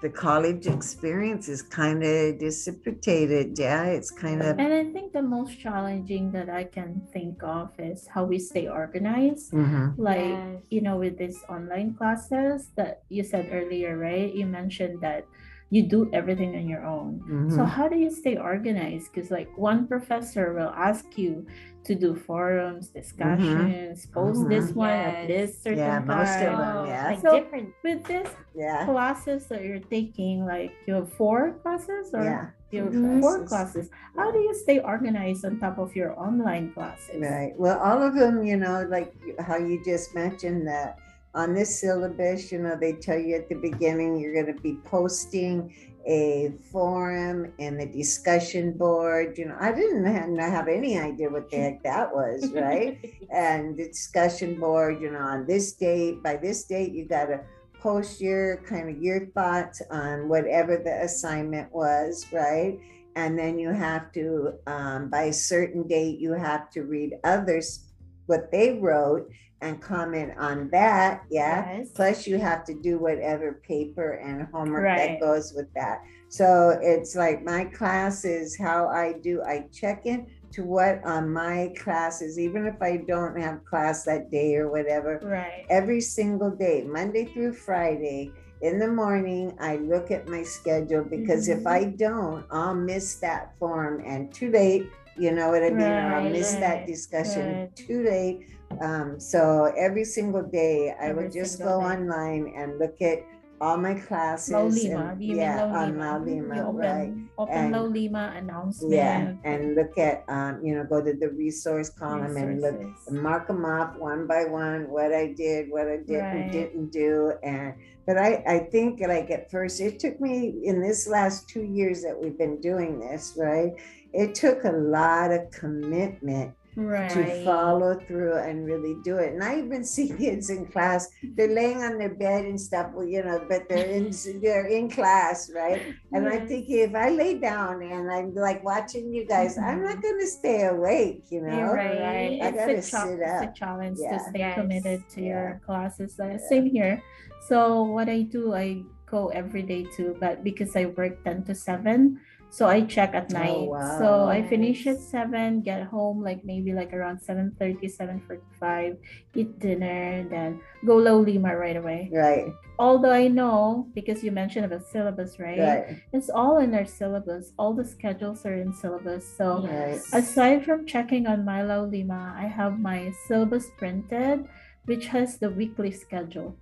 the 0.00 0.08
college 0.08 0.66
experience 0.66 1.48
is 1.48 1.62
kind 1.62 2.02
of 2.04 2.38
dissipated. 2.38 3.58
Yeah, 3.58 3.84
it's 3.86 4.10
kind 4.10 4.42
of 4.42 4.58
And 4.58 4.72
I 4.72 4.84
think 4.92 5.12
the 5.12 5.22
most 5.22 5.58
challenging 5.58 6.30
that 6.32 6.48
I 6.48 6.64
can 6.64 7.02
think 7.12 7.42
of 7.42 7.70
is 7.78 8.06
how 8.06 8.24
we 8.24 8.38
stay 8.38 8.68
organized. 8.68 9.52
Mhm. 9.52 9.94
Like, 9.98 10.20
Yes. 10.20 10.62
you 10.70 10.80
know, 10.82 10.96
with 10.98 11.18
these 11.18 11.42
online 11.48 11.94
classes 11.94 12.70
that 12.76 13.02
you 13.08 13.24
said 13.24 13.48
earlier, 13.50 13.98
right? 13.98 14.32
You 14.32 14.46
mentioned 14.46 15.00
that 15.00 15.26
you 15.70 15.82
do 15.84 16.08
everything 16.12 16.56
on 16.56 16.66
your 16.66 16.84
own. 16.84 17.20
So 17.52 17.60
Mhm. 17.60 17.68
how 17.68 17.88
do 17.88 17.96
you 17.98 18.08
stay 18.10 18.36
organized? 18.38 19.12
Because 19.12 19.30
like 19.30 19.48
one 19.58 19.86
professor 19.86 20.52
will 20.56 20.72
ask 20.72 21.04
you 21.18 21.44
to 21.84 21.94
do 21.94 22.14
forums, 22.16 22.88
discussions, 22.88 24.06
post 24.06 24.48
this 24.48 24.72
Mhm. 24.72 24.76
one 24.76 24.90
at 24.90 25.28
Yes. 25.28 25.28
this 25.28 25.48
certain 25.62 25.78
Yeah, 25.78 26.00
most 26.00 26.36
of 26.40 26.56
them, 26.58 26.86
yeah. 26.88 27.06
Like 27.12 27.20
So- 27.20 27.36
different. 27.38 27.68
With 27.84 28.00
this 28.04 28.28
yeah, 28.54 28.84
classes 28.84 29.46
that 29.48 29.64
you're 29.64 29.84
taking, 29.92 30.44
like 30.44 30.72
you 30.86 30.94
have 30.94 31.12
four 31.12 31.52
classes 31.62 32.12
or 32.14 32.24
yeah, 32.24 32.46
you 32.72 32.84
have 32.84 32.92
Mhm. 32.92 33.20
four 33.20 33.44
classes. 33.44 33.90
How 34.16 34.30
do 34.32 34.38
you 34.40 34.54
stay 34.54 34.80
organized 34.80 35.44
on 35.44 35.58
top 35.60 35.76
of 35.78 35.94
your 35.94 36.18
online 36.18 36.72
classes? 36.72 37.20
right. 37.20 37.52
Well, 37.56 37.78
all 37.78 38.00
of 38.02 38.14
them, 38.14 38.42
you 38.42 38.56
know, 38.56 38.84
like 38.88 39.12
how 39.38 39.56
you 39.56 39.82
just 39.84 40.14
mentioned 40.14 40.66
that 40.66 40.98
on 41.38 41.54
this 41.54 41.80
syllabus, 41.80 42.50
you 42.50 42.58
know, 42.58 42.76
they 42.78 42.94
tell 42.94 43.16
you 43.16 43.36
at 43.36 43.48
the 43.48 43.54
beginning 43.54 44.18
you're 44.18 44.34
going 44.34 44.52
to 44.52 44.60
be 44.60 44.74
posting 44.84 45.72
a 46.04 46.52
forum 46.72 47.52
and 47.60 47.80
a 47.80 47.86
discussion 47.86 48.72
board. 48.72 49.38
You 49.38 49.46
know, 49.46 49.56
I 49.60 49.70
didn't 49.70 50.04
have, 50.04 50.66
any 50.66 50.98
idea 50.98 51.30
what 51.30 51.48
the 51.48 51.58
heck 51.58 51.84
that 51.84 52.12
was, 52.12 52.50
right? 52.54 52.98
and 53.30 53.76
the 53.78 53.86
discussion 53.86 54.58
board, 54.58 55.00
you 55.00 55.12
know, 55.12 55.20
on 55.20 55.46
this 55.46 55.74
date, 55.74 56.24
by 56.24 56.34
this 56.36 56.64
date, 56.64 56.90
you 56.92 57.06
got 57.06 57.26
to 57.26 57.40
post 57.80 58.20
your 58.20 58.56
kind 58.62 58.90
of 58.90 59.00
your 59.00 59.26
thoughts 59.26 59.80
on 59.92 60.28
whatever 60.28 60.76
the 60.76 61.02
assignment 61.04 61.72
was, 61.72 62.26
right? 62.32 62.80
And 63.14 63.38
then 63.38 63.60
you 63.60 63.68
have 63.68 64.10
to, 64.14 64.54
um, 64.66 65.08
by 65.08 65.24
a 65.24 65.32
certain 65.32 65.86
date, 65.86 66.18
you 66.18 66.32
have 66.32 66.68
to 66.70 66.82
read 66.82 67.14
others 67.22 67.84
what 68.26 68.50
they 68.50 68.72
wrote 68.74 69.30
and 69.60 69.80
comment 69.80 70.32
on 70.38 70.68
that. 70.70 71.22
Yeah. 71.30 71.78
Yes. 71.78 71.88
Plus, 71.94 72.26
you 72.26 72.38
have 72.38 72.64
to 72.64 72.74
do 72.74 72.98
whatever 72.98 73.60
paper 73.66 74.12
and 74.12 74.46
homework 74.52 74.84
Right. 74.84 75.18
that 75.18 75.20
goes 75.20 75.52
with 75.54 75.72
that. 75.74 76.02
So 76.28 76.78
it's 76.82 77.16
like 77.16 77.42
my 77.42 77.64
class 77.64 78.24
is 78.24 78.56
how 78.56 78.88
I 78.88 79.14
do, 79.14 79.42
I 79.42 79.66
check 79.72 80.06
in 80.06 80.26
to 80.52 80.64
what 80.64 81.02
on 81.04 81.30
my 81.32 81.72
classes, 81.78 82.38
even 82.38 82.66
if 82.66 82.80
I 82.80 82.98
don't 82.98 83.38
have 83.40 83.64
class 83.64 84.04
that 84.04 84.30
day 84.30 84.56
or 84.56 84.70
whatever, 84.70 85.20
Right. 85.22 85.64
every 85.68 86.00
single 86.00 86.50
day, 86.50 86.84
Monday 86.84 87.24
through 87.26 87.52
Friday, 87.54 88.32
in 88.60 88.78
the 88.78 88.88
morning, 88.88 89.54
I 89.60 89.76
look 89.76 90.10
at 90.10 90.28
my 90.28 90.42
schedule 90.42 91.04
because 91.04 91.48
if 91.48 91.60
Mhm. 91.60 91.66
I 91.66 91.84
don't, 91.84 92.44
I'll 92.50 92.74
miss 92.74 93.16
that 93.16 93.56
form 93.58 94.02
and 94.04 94.32
too 94.32 94.50
late. 94.50 94.88
You 95.16 95.32
know 95.32 95.50
what 95.50 95.62
I 95.64 95.70
mean? 95.70 95.80
or 95.80 96.14
I'll 96.14 96.22
Right, 96.22 96.32
miss 96.32 96.54
that 96.56 96.86
discussion 96.86 97.54
right. 97.54 97.76
too 97.76 98.02
late. 98.04 98.46
Um, 98.80 99.18
so 99.18 99.72
every 99.76 100.04
single 100.04 100.42
day, 100.42 100.94
I 101.00 101.06
Every 101.08 101.24
would 101.24 101.32
just 101.32 101.58
go 101.58 101.80
day. 101.80 101.86
online 101.86 102.52
and 102.56 102.78
look 102.78 103.00
at 103.02 103.18
all 103.60 103.76
my 103.76 103.94
classes. 103.94 104.54
Laulima. 104.54 105.12
and- 105.12 105.22
yeah, 105.22 105.64
on? 105.64 105.94
Laulima, 105.96 106.56
You 106.56 106.62
open, 106.62 106.76
right? 106.76 107.12
open 107.38 107.54
And- 107.54 107.74
Laulima 107.74 108.38
announcement. 108.38 108.92
Yeah, 108.94 109.32
and 109.42 109.74
look 109.74 109.98
at, 109.98 110.22
um, 110.28 110.64
you 110.64 110.76
know, 110.76 110.84
go 110.84 111.02
to 111.02 111.12
the 111.12 111.30
resource 111.30 111.90
column 111.90 112.36
and 112.36 112.60
look 112.60 112.78
and 113.08 113.20
mark 113.20 113.48
them 113.48 113.64
off 113.64 113.98
one 113.98 114.28
by 114.28 114.44
one, 114.44 114.88
what 114.88 115.12
I 115.12 115.32
did, 115.32 115.70
what 115.72 115.88
I 115.88 115.96
did 116.06 116.20
Right. 116.20 116.52
didn't 116.52 116.92
do. 116.92 117.32
And, 117.42 117.74
but 118.06 118.16
I, 118.16 118.44
I 118.46 118.58
think 118.70 119.00
like 119.00 119.30
at 119.32 119.50
first, 119.50 119.80
it 119.80 119.98
took 119.98 120.20
me 120.20 120.60
in 120.62 120.80
this 120.80 121.08
last 121.08 121.48
two 121.48 121.62
years 121.64 122.00
that 122.02 122.16
we've 122.16 122.38
been 122.38 122.60
doing 122.60 123.00
this, 123.00 123.34
right? 123.36 123.72
It 124.12 124.36
took 124.36 124.64
a 124.64 124.70
lot 124.72 125.32
of 125.32 125.50
commitment 125.50 126.54
Right. 126.78 127.10
to 127.10 127.44
follow 127.44 127.98
through 128.06 128.38
and 128.38 128.64
really 128.64 128.94
do 129.02 129.18
it. 129.18 129.32
And 129.32 129.42
I 129.42 129.58
even 129.58 129.84
see 129.84 130.08
kids 130.18 130.48
in 130.48 130.66
class, 130.66 131.10
they're 131.34 131.50
laying 131.52 131.82
on 131.82 131.98
their 131.98 132.14
bed 132.14 132.44
and 132.44 132.60
stuff, 132.60 132.92
well, 132.94 133.04
you 133.04 133.22
know, 133.24 133.44
but 133.48 133.68
they're 133.68 133.90
in, 133.90 134.12
they're 134.42 134.66
in 134.66 134.88
class, 134.88 135.50
right? 135.52 135.82
And 136.12 136.28
I'm 136.28 136.46
thinking, 136.46 136.78
if 136.78 136.94
I 136.94 137.10
lay 137.10 137.34
down 137.38 137.82
and 137.82 138.10
I'm 138.10 138.32
like 138.32 138.62
watching 138.62 139.12
you 139.12 139.26
guys, 139.26 139.58
I'm 139.58 139.82
not 139.82 140.00
going 140.00 140.20
to 140.20 140.26
stay 140.26 140.66
awake, 140.66 141.24
you 141.30 141.42
know? 141.42 141.56
You're 141.56 141.74
right. 141.74 141.98
Right. 141.98 142.38
I 142.40 142.48
It's, 142.48 142.56
gotta 142.56 142.82
sit 142.82 143.18
it's 143.20 143.42
a 143.42 143.52
challenge 143.58 143.98
Yeah. 144.00 144.18
to 144.18 144.24
stay 144.30 144.38
Yes. 144.38 144.54
committed 144.54 145.02
to 145.14 145.20
Yeah. 145.20 145.26
your 145.28 145.60
classes. 145.66 146.14
Uh, 146.20 146.26
Yeah. 146.28 146.38
Same 146.48 146.66
here. 146.66 147.02
So 147.48 147.82
what 147.82 148.08
I 148.08 148.22
do, 148.22 148.54
I 148.54 148.82
go 149.10 149.28
every 149.28 149.62
day 149.62 149.84
too, 149.96 150.14
but 150.20 150.44
because 150.44 150.76
I 150.76 150.86
work 150.86 151.24
10 151.24 151.42
to 151.44 151.54
7, 151.54 152.20
so 152.50 152.66
I 152.66 152.82
check 152.82 153.14
at 153.14 153.30
night. 153.30 153.68
So 153.98 154.26
I 154.28 154.42
finish 154.42 154.86
at 154.86 154.98
7, 155.00 155.62
get 155.62 155.84
home 155.84 156.22
like 156.22 156.44
maybe 156.44 156.72
like 156.72 156.92
around 156.92 157.18
7.30, 157.20 157.84
7.45, 157.96 158.96
eat 159.34 159.58
dinner, 159.58 160.26
then 160.28 160.60
go 160.86 160.96
Laulima 160.96 161.58
right 161.58 161.76
away. 161.76 162.10
Right, 162.12 162.46
Although 162.78 163.10
I 163.10 163.26
know, 163.28 163.88
because 163.94 164.22
you 164.22 164.30
mentioned 164.30 164.64
about 164.64 164.86
syllabus, 164.86 165.38
right? 165.40 165.58
right, 165.58 165.84
It's 166.12 166.30
all 166.30 166.58
in 166.58 166.74
our 166.74 166.86
syllabus. 166.86 167.52
All 167.58 167.74
the 167.74 167.84
schedules 167.84 168.46
are 168.46 168.54
in 168.54 168.72
syllabus. 168.72 169.26
So 169.36 169.66
right. 169.66 170.00
Aside 170.12 170.64
from 170.64 170.86
checking 170.86 171.26
on 171.26 171.44
my 171.44 171.62
Laulima, 171.62 172.34
I 172.36 172.46
have 172.46 172.78
my 172.78 173.12
syllabus 173.26 173.66
printed, 173.76 174.46
which 174.86 175.06
has 175.08 175.38
the 175.38 175.50
weekly 175.50 175.90
schedule. 175.90 176.56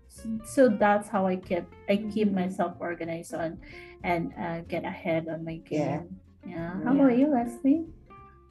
So 0.44 0.68
that's 0.70 1.09
how 1.09 1.27
I 1.27 1.37
keep 1.37 1.64
I 1.90 1.96
keep 2.11 2.29
Mhm. 2.29 2.35
myself 2.35 2.72
organized 2.81 3.35
on 3.35 3.61
and 4.07 4.33
uh, 4.38 4.61
get 4.71 4.85
ahead 4.85 5.27
on 5.29 5.45
my 5.45 5.59
Yeah. 5.69 5.99
game. 5.99 6.21
Yeah. 6.47 6.79
How 6.85 6.95
about 6.95 7.19
you, 7.19 7.27
Lezlee? 7.27 7.90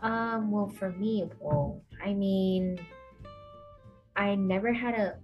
Um, 0.02 0.52
well, 0.52 0.68
for 0.68 0.92
me, 0.92 1.24
well, 1.40 1.82
I 2.04 2.14
mean, 2.14 2.78
I 4.16 4.36
never 4.36 4.74
had 4.74 4.94
a 4.96 5.16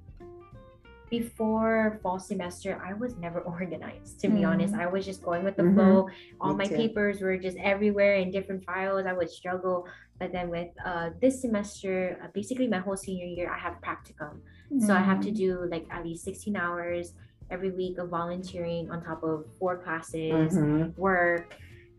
before 1.09 1.99
fall 2.01 2.17
semester. 2.19 2.81
I 2.81 2.93
was 2.93 3.17
never 3.17 3.41
organized, 3.55 4.21
to 4.21 4.29
be 4.29 4.45
honest. 4.45 4.73
I 4.73 4.87
was 4.87 5.03
just 5.05 5.21
going 5.21 5.43
with 5.43 5.57
the 5.57 5.63
Mhm. 5.63 5.75
flow. 5.75 6.07
All 6.39 6.53
Me 6.55 6.63
my 6.63 6.67
too. 6.67 6.75
papers 6.77 7.19
were 7.19 7.35
just 7.37 7.57
everywhere 7.57 8.15
in 8.15 8.31
different 8.31 8.63
files. 8.63 9.03
I 9.05 9.11
would 9.11 9.29
struggle, 9.29 9.85
but 10.19 10.31
then 10.31 10.47
with 10.49 10.71
uh 10.85 11.09
this 11.19 11.41
semester, 11.41 12.17
uh, 12.23 12.27
basically 12.33 12.67
my 12.71 12.79
whole 12.79 12.95
senior 12.95 13.25
year, 13.27 13.51
I 13.51 13.59
have 13.59 13.75
practicum, 13.83 14.39
so 14.79 14.95
I 14.95 15.03
have 15.03 15.19
to 15.27 15.31
Mm. 15.31 15.35
do 15.43 15.49
like 15.69 15.85
at 15.91 16.01
least 16.07 16.23
sixteen 16.23 16.55
hours 16.55 17.13
every 17.51 17.71
week 17.71 17.97
of 17.97 18.09
volunteering 18.09 18.89
on 18.89 19.03
top 19.03 19.21
of 19.23 19.45
four 19.59 19.77
classes 19.77 20.57
Mhm. 20.57 20.97
work 20.97 21.55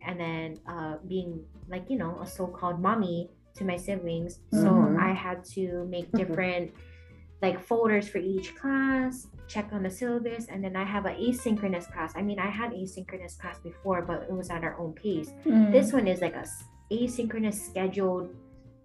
and 0.06 0.18
then 0.18 0.58
uh, 0.66 0.96
being 1.06 1.44
like 1.68 1.84
you 1.88 1.96
know 1.96 2.18
a 2.20 2.26
so-called 2.26 2.80
mommy 2.80 3.30
to 3.54 3.64
my 3.64 3.76
siblings 3.76 4.40
so 4.50 4.70
Mhm. 4.72 4.98
i 4.98 5.12
had 5.12 5.44
to 5.56 5.84
make 5.94 6.10
different 6.12 6.72
like 7.42 7.60
folders 7.60 8.08
for 8.08 8.18
each 8.18 8.54
class 8.56 9.28
check 9.46 9.68
on 9.72 9.82
the 9.82 9.90
syllabus 9.90 10.46
and 10.48 10.64
then 10.64 10.74
i 10.74 10.84
have 10.84 11.04
an 11.06 11.16
asynchronous 11.16 11.86
class 11.92 12.12
i 12.16 12.22
mean 12.22 12.38
i 12.38 12.50
had 12.60 12.70
asynchronous 12.72 13.38
class 13.38 13.58
before 13.60 14.00
but 14.02 14.22
it 14.22 14.32
was 14.32 14.48
at 14.50 14.64
our 14.64 14.76
own 14.80 14.92
pace 14.94 15.30
Mm. 15.44 15.70
this 15.70 15.92
one 15.92 16.06
is 16.08 16.20
like 16.20 16.34
a 16.34 16.46
asynchronous 16.90 17.54
scheduled 17.54 18.28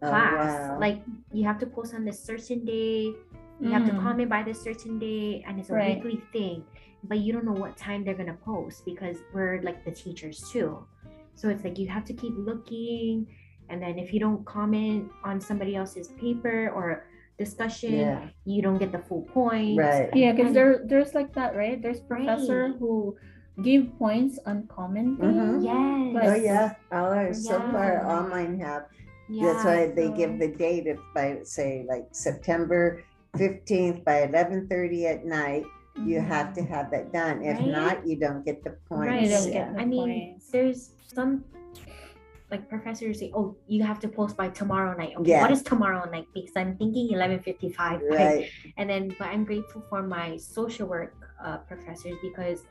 Oh, 0.03 0.09
class. 0.09 0.69
wow. 0.69 0.79
Like 0.79 1.01
you 1.33 1.43
have 1.49 1.57
to 1.59 1.65
post 1.65 1.95
on 1.95 2.05
this 2.05 2.19
certain 2.23 2.63
day, 2.65 3.13
you 3.59 3.69
have 3.71 3.85
to 3.85 3.91
Mm. 3.93 4.01
comment 4.01 4.29
by 4.29 4.43
this 4.43 4.61
certain 4.61 4.99
day, 4.99 5.43
and 5.47 5.59
it's 5.59 5.69
a 5.69 5.73
Right. 5.73 5.95
weekly 6.03 6.21
thing. 6.31 6.63
But 7.03 7.19
you 7.19 7.33
don't 7.33 7.45
know 7.45 7.53
what 7.53 7.77
time 7.77 8.03
they're 8.03 8.15
gonna 8.17 8.37
post 8.43 8.85
because 8.85 9.17
we're 9.33 9.61
like 9.61 9.83
the 9.85 9.91
teachers 9.91 10.49
too. 10.51 10.85
So 11.35 11.49
it's 11.49 11.63
like 11.63 11.77
you 11.77 11.87
have 11.87 12.05
to 12.05 12.13
keep 12.13 12.33
looking, 12.37 13.27
and 13.69 13.81
then 13.81 13.97
if 13.99 14.13
you 14.13 14.19
don't 14.19 14.43
comment 14.45 15.09
on 15.23 15.39
somebody 15.39 15.75
else's 15.75 16.07
paper 16.19 16.69
or 16.75 17.05
discussion, 17.37 17.93
Yeah. 17.93 18.27
you 18.45 18.61
don't 18.63 18.79
get 18.79 18.91
the 18.91 18.97
full 18.99 19.21
point. 19.21 19.77
Right. 19.77 20.09
Yeah, 20.15 20.31
because 20.33 20.53
there 20.53 20.81
there's 20.85 21.13
like 21.13 21.33
that, 21.33 21.55
right? 21.55 21.79
There's 21.81 21.99
professor 22.01 22.69
Right. 22.69 22.75
who 22.79 23.15
give 23.61 23.89
points 23.97 24.39
on 24.45 24.65
commenting. 24.67 25.17
Mhm. 25.33 25.63
Yes. 25.63 26.13
But- 26.13 26.25
Oh 26.25 26.35
yeah, 26.35 26.73
all 26.91 27.13
our 27.13 27.33
so 27.33 27.59
far 27.71 28.01
Yeah. 28.01 28.07
all 28.09 28.27
mine 28.27 28.59
have. 28.59 28.85
Yeah. 29.29 29.53
That's 29.53 29.65
why 29.65 29.87
they 29.93 30.09
give 30.11 30.39
the 30.39 30.47
date 30.47 30.87
if 30.87 30.99
by 31.13 31.39
say 31.43 31.85
like 31.87 32.07
September 32.11 33.01
fifteenth 33.37 34.03
by 34.03 34.23
eleven 34.23 34.67
thirty 34.67 35.07
at 35.07 35.25
night. 35.25 35.63
You 36.05 36.21
have 36.21 36.53
to 36.53 36.61
have 36.63 36.91
that 36.91 37.11
done. 37.11 37.41
If 37.41 37.57
Right. 37.57 37.67
not, 37.67 38.05
you 38.07 38.17
don't 38.19 38.45
get 38.45 38.63
the 38.63 38.77
points. 38.87 39.09
Right. 39.09 39.23
You 39.23 39.29
don't 39.29 39.51
get 39.51 39.73
the 39.73 39.81
I 39.81 39.85
mean, 39.85 40.09
points. 40.33 40.51
there's 40.51 40.91
some 41.07 41.43
like 42.51 42.69
professors 42.69 43.19
say, 43.19 43.31
"Oh, 43.35 43.55
you 43.67 43.83
have 43.83 43.99
to 44.01 44.07
post 44.07 44.37
by 44.37 44.49
tomorrow 44.49 44.95
night." 44.97 45.13
Okay, 45.17 45.31
Yeah. 45.31 45.41
what 45.41 45.51
is 45.51 45.61
tomorrow 45.63 46.09
night? 46.09 46.27
Because 46.33 46.55
I'm 46.55 46.77
thinking 46.77 47.09
11:55. 47.11 48.01
Right? 48.01 48.17
Right. 48.19 48.49
And 48.77 48.89
then, 48.89 49.15
but 49.19 49.27
I'm 49.27 49.43
grateful 49.43 49.81
for 49.89 50.01
my 50.03 50.37
social 50.37 50.87
work 50.87 51.13
uh, 51.43 51.57
professors 51.69 52.15
because 52.21 52.63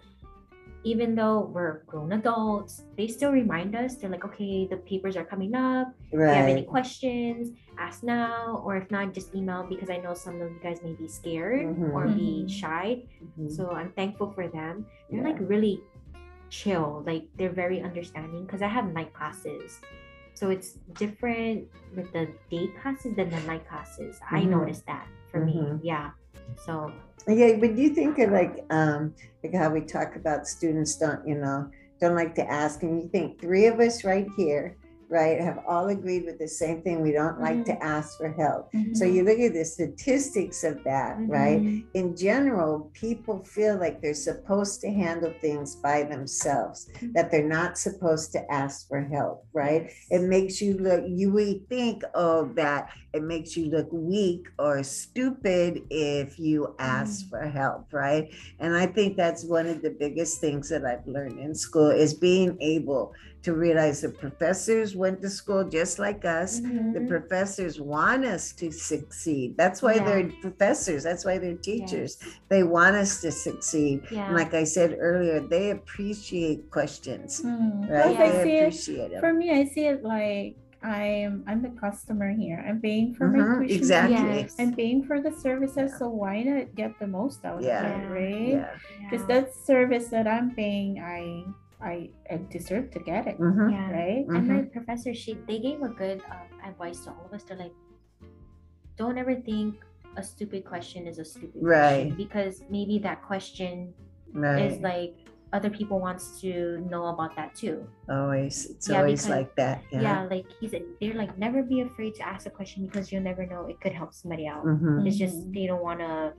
even 0.86 1.16
though 1.18 1.50
we're 1.50 1.82
grown 1.90 2.12
adults, 2.14 2.86
they 2.96 3.08
still 3.10 3.32
remind 3.34 3.74
us. 3.74 3.96
They're 3.98 4.08
like, 4.16 4.24
"Okay, 4.24 4.70
the 4.70 4.78
papers 4.86 5.16
are 5.18 5.24
coming 5.26 5.52
up. 5.58 5.90
If 6.14 6.22
you 6.22 6.38
have 6.40 6.46
any 6.46 6.62
questions, 6.62 7.50
ask 7.76 8.04
now, 8.06 8.62
or 8.64 8.76
if 8.78 8.86
not, 8.94 9.10
just 9.12 9.34
email 9.34 9.66
because 9.66 9.90
I 9.90 9.98
know 9.98 10.14
some 10.14 10.38
of 10.40 10.46
you 10.54 10.60
guys 10.62 10.78
may 10.86 10.94
be 10.94 11.08
scared 11.10 11.66
or 11.90 12.06
be 12.06 12.46
Mhm. 12.46 12.50
shy." 12.50 13.02
Mhm. 13.34 13.50
So 13.50 13.74
I'm 13.74 13.90
thankful 13.98 14.30
for 14.30 14.46
them. 14.46 14.86
They're 15.10 15.26
Yeah. 15.26 15.30
like 15.34 15.40
really 15.42 15.82
chill. 16.54 17.02
Like 17.04 17.24
they're 17.36 17.50
very 17.64 17.82
understanding 17.82 18.46
because 18.46 18.62
I 18.62 18.70
have 18.70 18.86
night 18.94 19.10
classes. 19.12 19.82
So 20.38 20.50
it's 20.54 20.78
different 21.02 21.66
with 21.96 22.12
the 22.14 22.28
day 22.52 22.68
classes 22.78 23.16
than 23.18 23.28
the 23.34 23.40
night 23.50 23.66
classes. 23.66 24.20
I 24.30 24.42
Mhm. 24.46 24.50
noticed 24.54 24.86
that 24.86 25.06
for 25.32 25.40
me. 25.42 25.56
Mhm. 25.58 25.80
Yeah. 25.82 26.10
So. 26.64 26.92
Yeah, 27.28 27.56
but 27.56 27.74
do 27.74 27.82
you 27.82 27.90
think 27.90 28.18
of 28.20 28.30
like 28.30 28.64
um 28.70 29.12
like 29.42 29.52
how 29.52 29.70
we 29.70 29.80
talk 29.80 30.14
about 30.14 30.46
students 30.46 30.96
don't, 30.96 31.26
you 31.26 31.34
know, 31.34 31.68
don't 32.00 32.14
like 32.14 32.34
to 32.36 32.48
ask 32.48 32.82
and 32.82 33.02
you 33.02 33.08
think 33.08 33.40
three 33.40 33.66
of 33.66 33.80
us 33.80 34.04
right 34.04 34.28
here, 34.36 34.76
right, 35.08 35.40
have 35.40 35.58
all 35.68 35.88
agreed 35.88 36.24
with 36.26 36.38
the 36.38 36.48
same 36.48 36.82
thing. 36.82 37.00
We 37.00 37.12
don't 37.12 37.40
like 37.40 37.64
to 37.66 37.82
ask 37.82 38.16
for 38.18 38.32
help. 38.32 38.70
So 38.92 39.04
Mhm. 39.04 39.14
you 39.14 39.22
look 39.24 39.38
at 39.38 39.52
the 39.52 39.64
statistics 39.64 40.64
of 40.64 40.82
that, 40.84 41.18
right? 41.28 41.62
mhm. 41.62 41.84
in 41.94 42.16
general, 42.16 42.90
people 42.94 43.42
feel 43.44 43.78
like 43.78 44.02
they're 44.02 44.14
supposed 44.14 44.80
to 44.82 44.90
handle 44.90 45.32
things 45.40 45.76
by 45.76 46.02
themselves, 46.02 46.88
that 47.14 47.30
they're 47.30 47.46
not 47.48 47.78
supposed 47.78 48.32
to 48.32 48.52
ask 48.52 48.86
for 48.88 49.00
help, 49.00 49.46
right? 49.54 49.90
It 50.10 50.22
makes 50.22 50.60
you 50.60 50.74
look, 50.78 51.04
you 51.06 51.30
would 51.32 51.68
think, 51.68 52.02
oh, 52.14 52.52
that 52.56 52.88
it 53.14 53.22
makes 53.22 53.56
you 53.56 53.66
look 53.70 53.88
weak 53.92 54.46
or 54.58 54.82
stupid 54.82 55.82
if 55.90 56.38
you 56.38 56.74
ask 56.78 57.28
for 57.30 57.42
help, 57.48 57.92
right? 57.92 58.28
And 58.58 58.76
I 58.76 58.86
think 58.86 59.16
that's 59.16 59.44
one 59.44 59.66
of 59.66 59.82
the 59.82 59.90
biggest 59.90 60.40
things 60.40 60.68
that 60.68 60.84
I've 60.84 61.06
learned 61.06 61.38
in 61.38 61.54
school 61.54 61.90
is 61.90 62.14
being 62.14 62.56
able 62.60 63.12
to 63.46 63.54
realize 63.54 64.00
the 64.02 64.08
professors 64.10 64.96
went 64.98 65.22
to 65.22 65.30
school 65.30 65.62
just 65.78 66.00
like 66.02 66.24
us 66.26 66.58
the 66.58 66.66
Mhm. 66.98 67.06
professors 67.14 67.74
want 67.80 68.24
us 68.26 68.50
to 68.60 68.72
succeed. 68.74 69.54
That's 69.56 69.80
why 69.86 69.94
Yeah. 69.94 70.04
they're 70.06 70.30
professors. 70.42 71.00
That's 71.08 71.24
why 71.24 71.38
they're 71.38 71.54
teachers. 71.72 72.18
Yes. 72.18 72.40
They 72.50 72.62
want 72.76 72.94
us 72.96 73.20
to 73.22 73.30
succeed. 73.30 74.02
Yeah. 74.10 74.26
And 74.26 74.34
like 74.34 74.52
I 74.52 74.64
said 74.64 74.90
earlier, 74.98 75.38
they 75.38 75.70
appreciate 75.70 76.60
questions, 76.78 77.40
Mm. 77.46 77.86
right? 77.88 78.16
Plus, 78.16 78.18
I 78.18 78.24
Yeah. 78.26 78.32
They 78.34 78.42
see 78.42 78.56
it 78.56 78.60
appreciate 78.66 79.10
them. 79.14 79.20
for 79.22 79.32
me. 79.32 79.46
I 79.54 79.62
see 79.74 79.86
it 79.94 80.02
like 80.02 80.56
I'm 80.82 81.42
I'm 81.48 81.60
the 81.62 81.72
customer 81.86 82.30
here. 82.42 82.58
I'm 82.66 82.80
paying 82.80 83.14
for 83.14 83.26
my 83.30 83.38
Mhm, 83.38 83.58
tuition. 83.62 83.76
exactly. 83.78 84.40
Yes. 84.42 84.54
I'm 84.58 84.74
paying 84.74 85.00
for 85.08 85.18
the 85.26 85.32
services, 85.46 85.88
so 85.98 86.04
why 86.22 86.42
not 86.42 86.74
get 86.74 86.92
the 87.02 87.06
most 87.18 87.44
out 87.46 87.62
Yeah. 87.62 87.82
of 87.82 87.86
it, 87.94 88.06
right? 88.18 88.48
Yeah. 88.58 88.70
Because 89.02 89.22
Yeah. 89.26 89.32
that 89.34 89.46
service 89.54 90.06
that 90.14 90.26
I'm 90.34 90.48
paying, 90.54 90.98
I 91.00 91.42
I, 91.80 92.10
I 92.30 92.40
deserve 92.50 92.90
to 92.92 92.98
get 93.00 93.26
it, 93.26 93.38
Mhm. 93.38 93.70
Yeah. 93.70 93.90
right? 93.92 94.24
And 94.28 94.48
my 94.48 94.62
professor, 94.62 95.12
she 95.14 95.34
they 95.46 95.58
gave 95.58 95.82
a 95.82 95.88
good 95.90 96.22
um, 96.30 96.48
advice 96.64 97.04
to 97.04 97.10
all 97.10 97.26
of 97.26 97.32
us. 97.34 97.42
They're 97.44 97.56
like, 97.58 97.74
don't 98.96 99.18
ever 99.18 99.34
think 99.34 99.84
a 100.16 100.22
stupid 100.22 100.64
question 100.64 101.06
is 101.06 101.18
a 101.18 101.24
stupid 101.24 101.60
Right. 101.60 102.08
question 102.08 102.16
because 102.16 102.64
maybe 102.70 102.98
that 103.00 103.22
question 103.22 103.92
Right. 104.32 104.72
is 104.72 104.80
like 104.80 105.14
other 105.52 105.70
people 105.70 106.00
wants 106.00 106.40
to 106.40 106.78
know 106.90 107.06
about 107.06 107.36
that 107.36 107.54
too. 107.54 107.86
always. 108.08 108.70
It's 108.70 108.88
Yeah, 108.88 108.98
always 109.00 109.22
because- 109.24 109.36
like 109.36 109.54
that. 109.56 109.82
Yeah, 109.92 110.00
Yeah. 110.00 110.22
like 110.30 110.46
he 110.58 110.68
said, 110.68 110.82
they're 111.00 111.14
like 111.14 111.36
never 111.38 111.62
be 111.62 111.82
afraid 111.82 112.14
to 112.16 112.22
ask 112.26 112.46
a 112.46 112.50
question 112.50 112.86
because 112.86 113.12
you'll 113.12 113.22
never 113.22 113.44
know 113.46 113.66
it 113.66 113.80
could 113.80 113.92
help 113.92 114.12
somebody 114.14 114.46
out. 114.48 114.64
Mhm, 114.64 115.06
It's 115.06 115.16
just 115.18 115.36
Mhm. 115.46 115.54
they 115.54 115.66
don't 115.66 115.82
want 115.82 116.00
to, 116.00 116.32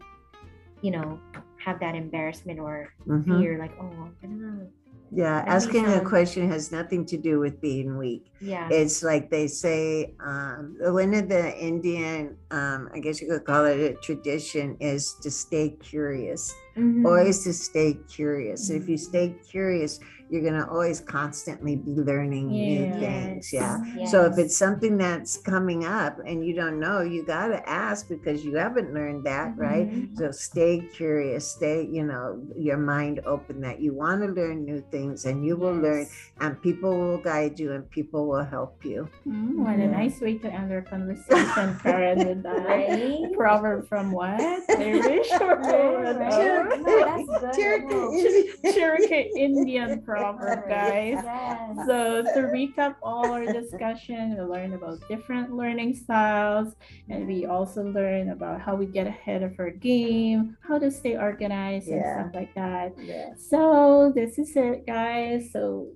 you 0.81 0.91
know, 0.91 1.19
have 1.63 1.79
that 1.79 1.95
embarrassment 1.95 2.59
or 2.59 2.89
mhm. 3.05 3.23
fear. 3.39 3.57
Like, 3.59 3.71
oh, 3.79 4.09
I 4.21 4.25
don't 4.25 4.41
know. 4.41 4.67
Yeah. 5.11 5.41
That 5.45 5.47
Asking 5.47 5.85
a 5.87 6.01
question 6.01 6.49
has 6.49 6.71
nothing 6.71 7.05
to 7.07 7.17
do 7.17 7.39
with 7.39 7.61
being 7.61 7.97
weak. 7.97 8.25
Yeah. 8.41 8.67
it's 8.71 9.01
like 9.03 9.29
they 9.29 9.47
say 9.47 10.13
um, 10.19 10.75
one 10.79 11.13
of 11.13 11.27
the 11.29 11.57
indian 11.57 12.37
um, 12.51 12.89
i 12.93 12.99
guess 12.99 13.19
you 13.21 13.27
could 13.27 13.45
call 13.45 13.65
it 13.65 13.79
a 13.79 13.93
tradition 13.95 14.75
is 14.79 15.15
to 15.23 15.31
stay 15.31 15.69
curious 15.79 16.53
Mhm. 16.77 17.05
always 17.05 17.43
to 17.45 17.53
stay 17.53 17.97
curious 18.07 18.69
if 18.69 18.87
you 18.87 18.95
Mhm. 18.97 19.09
stay 19.11 19.27
curious 19.49 19.99
you're 20.29 20.41
going 20.41 20.53
to 20.59 20.67
always 20.69 20.99
constantly 20.99 21.75
be 21.75 21.91
learning 21.91 22.47
new 22.51 22.83
Yeah. 22.85 22.99
things 22.99 23.53
Yes. 23.53 23.53
yeah 23.53 24.05
so 24.05 24.25
if 24.25 24.37
it's 24.37 24.57
something 24.57 24.97
that's 24.97 25.37
coming 25.37 25.85
up 25.85 26.19
and 26.25 26.45
you 26.45 26.53
don't 26.55 26.79
know 26.79 27.01
you 27.01 27.23
got 27.25 27.47
to 27.47 27.59
ask 27.69 28.07
because 28.09 28.43
you 28.43 28.55
haven't 28.55 28.93
learned 28.93 29.23
that 29.25 29.57
right 29.57 29.87
Mhm. 29.87 30.17
so 30.17 30.31
stay 30.31 30.81
curious 30.93 31.51
stay 31.51 31.83
you 31.85 32.03
know 32.03 32.41
your 32.55 32.77
mind 32.77 33.21
open 33.25 33.61
that 33.61 33.79
you 33.79 33.93
want 33.93 34.21
to 34.21 34.27
learn 34.27 34.65
new 34.65 34.81
things 34.91 35.25
and 35.25 35.45
you 35.45 35.55
will 35.55 35.75
learn 35.75 36.05
and 36.39 36.61
people 36.61 36.91
will 36.97 37.17
guide 37.17 37.59
you 37.59 37.71
and 37.73 37.89
people 37.89 38.27
will 38.27 38.43
help 38.43 38.83
you. 38.85 39.07
Mm, 39.27 39.55
what 39.55 39.75
a 39.79 39.87
nice 39.87 40.21
way 40.21 40.37
to 40.37 40.47
end 40.53 40.71
our 40.71 40.81
conversation, 40.81 41.77
Karen, 41.81 42.17
with 42.25 42.43
that. 42.43 42.57
Right? 42.67 43.31
Proverb 43.33 43.87
from 43.87 44.11
what? 44.11 44.39
Irish 44.69 45.29
or 45.41 45.57
Right, 45.57 46.15
right. 46.17 46.79
No, 46.85 46.99
that's 47.05 47.27
good. 47.27 47.53
Cherokee 47.55 48.73
Cherokee 48.73 49.29
Indian 49.35 50.01
proverb, 50.01 50.16
guys. 50.69 51.19
Yes. 51.23 51.77
So 51.87 52.23
to 52.23 52.39
recap 52.53 52.95
all 53.01 53.31
our 53.31 53.45
discussion, 53.45 54.35
we 54.37 54.41
learned 54.41 54.73
about 54.73 54.99
different 55.07 55.53
learning 55.53 55.95
styles, 55.95 56.73
and 57.09 57.27
we 57.27 57.45
also 57.45 57.83
learned 57.83 58.31
about 58.31 58.61
how 58.61 58.75
we 58.75 58.85
get 58.85 59.07
ahead 59.07 59.43
of 59.43 59.59
our 59.59 59.69
game, 59.71 60.57
how 60.67 60.77
to 60.79 60.91
stay 60.91 61.15
organized, 61.17 61.87
and 61.87 62.03
stuff 62.03 62.35
like 62.35 62.53
that. 62.55 62.93
Yes. 62.97 63.47
So 63.49 64.11
this 64.13 64.37
is 64.39 64.55
it, 64.55 64.85
guys. 64.85 65.51
So 65.51 65.89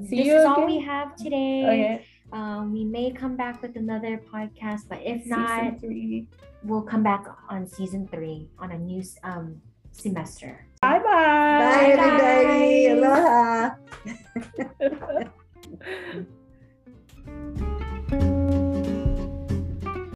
see 0.00 0.16
this 0.18 0.26
you 0.26 0.36
is 0.36 0.44
all 0.44 0.66
we 0.66 0.80
have 0.80 1.16
today. 1.16 1.64
Okay. 1.64 2.06
Um, 2.32 2.72
we 2.72 2.84
may 2.84 3.12
come 3.12 3.36
back 3.36 3.62
with 3.62 3.76
another 3.76 4.20
podcast, 4.32 4.88
but 4.88 4.98
if 5.02 5.22
Season 5.22 5.38
not, 5.38 5.80
three. 5.80 6.26
we'll 6.64 6.82
come 6.82 7.02
back 7.02 7.24
on 7.48 7.66
season 7.66 8.08
three 8.08 8.48
on 8.58 8.72
a 8.72 8.78
new 8.78 9.02
um 9.22 9.60
semester. 9.92 10.66
Bye-bye. 10.84 11.60
Bye, 11.60 11.86
everybody. 11.96 12.88
Bye. 12.88 12.94
Aloha. 12.94 13.74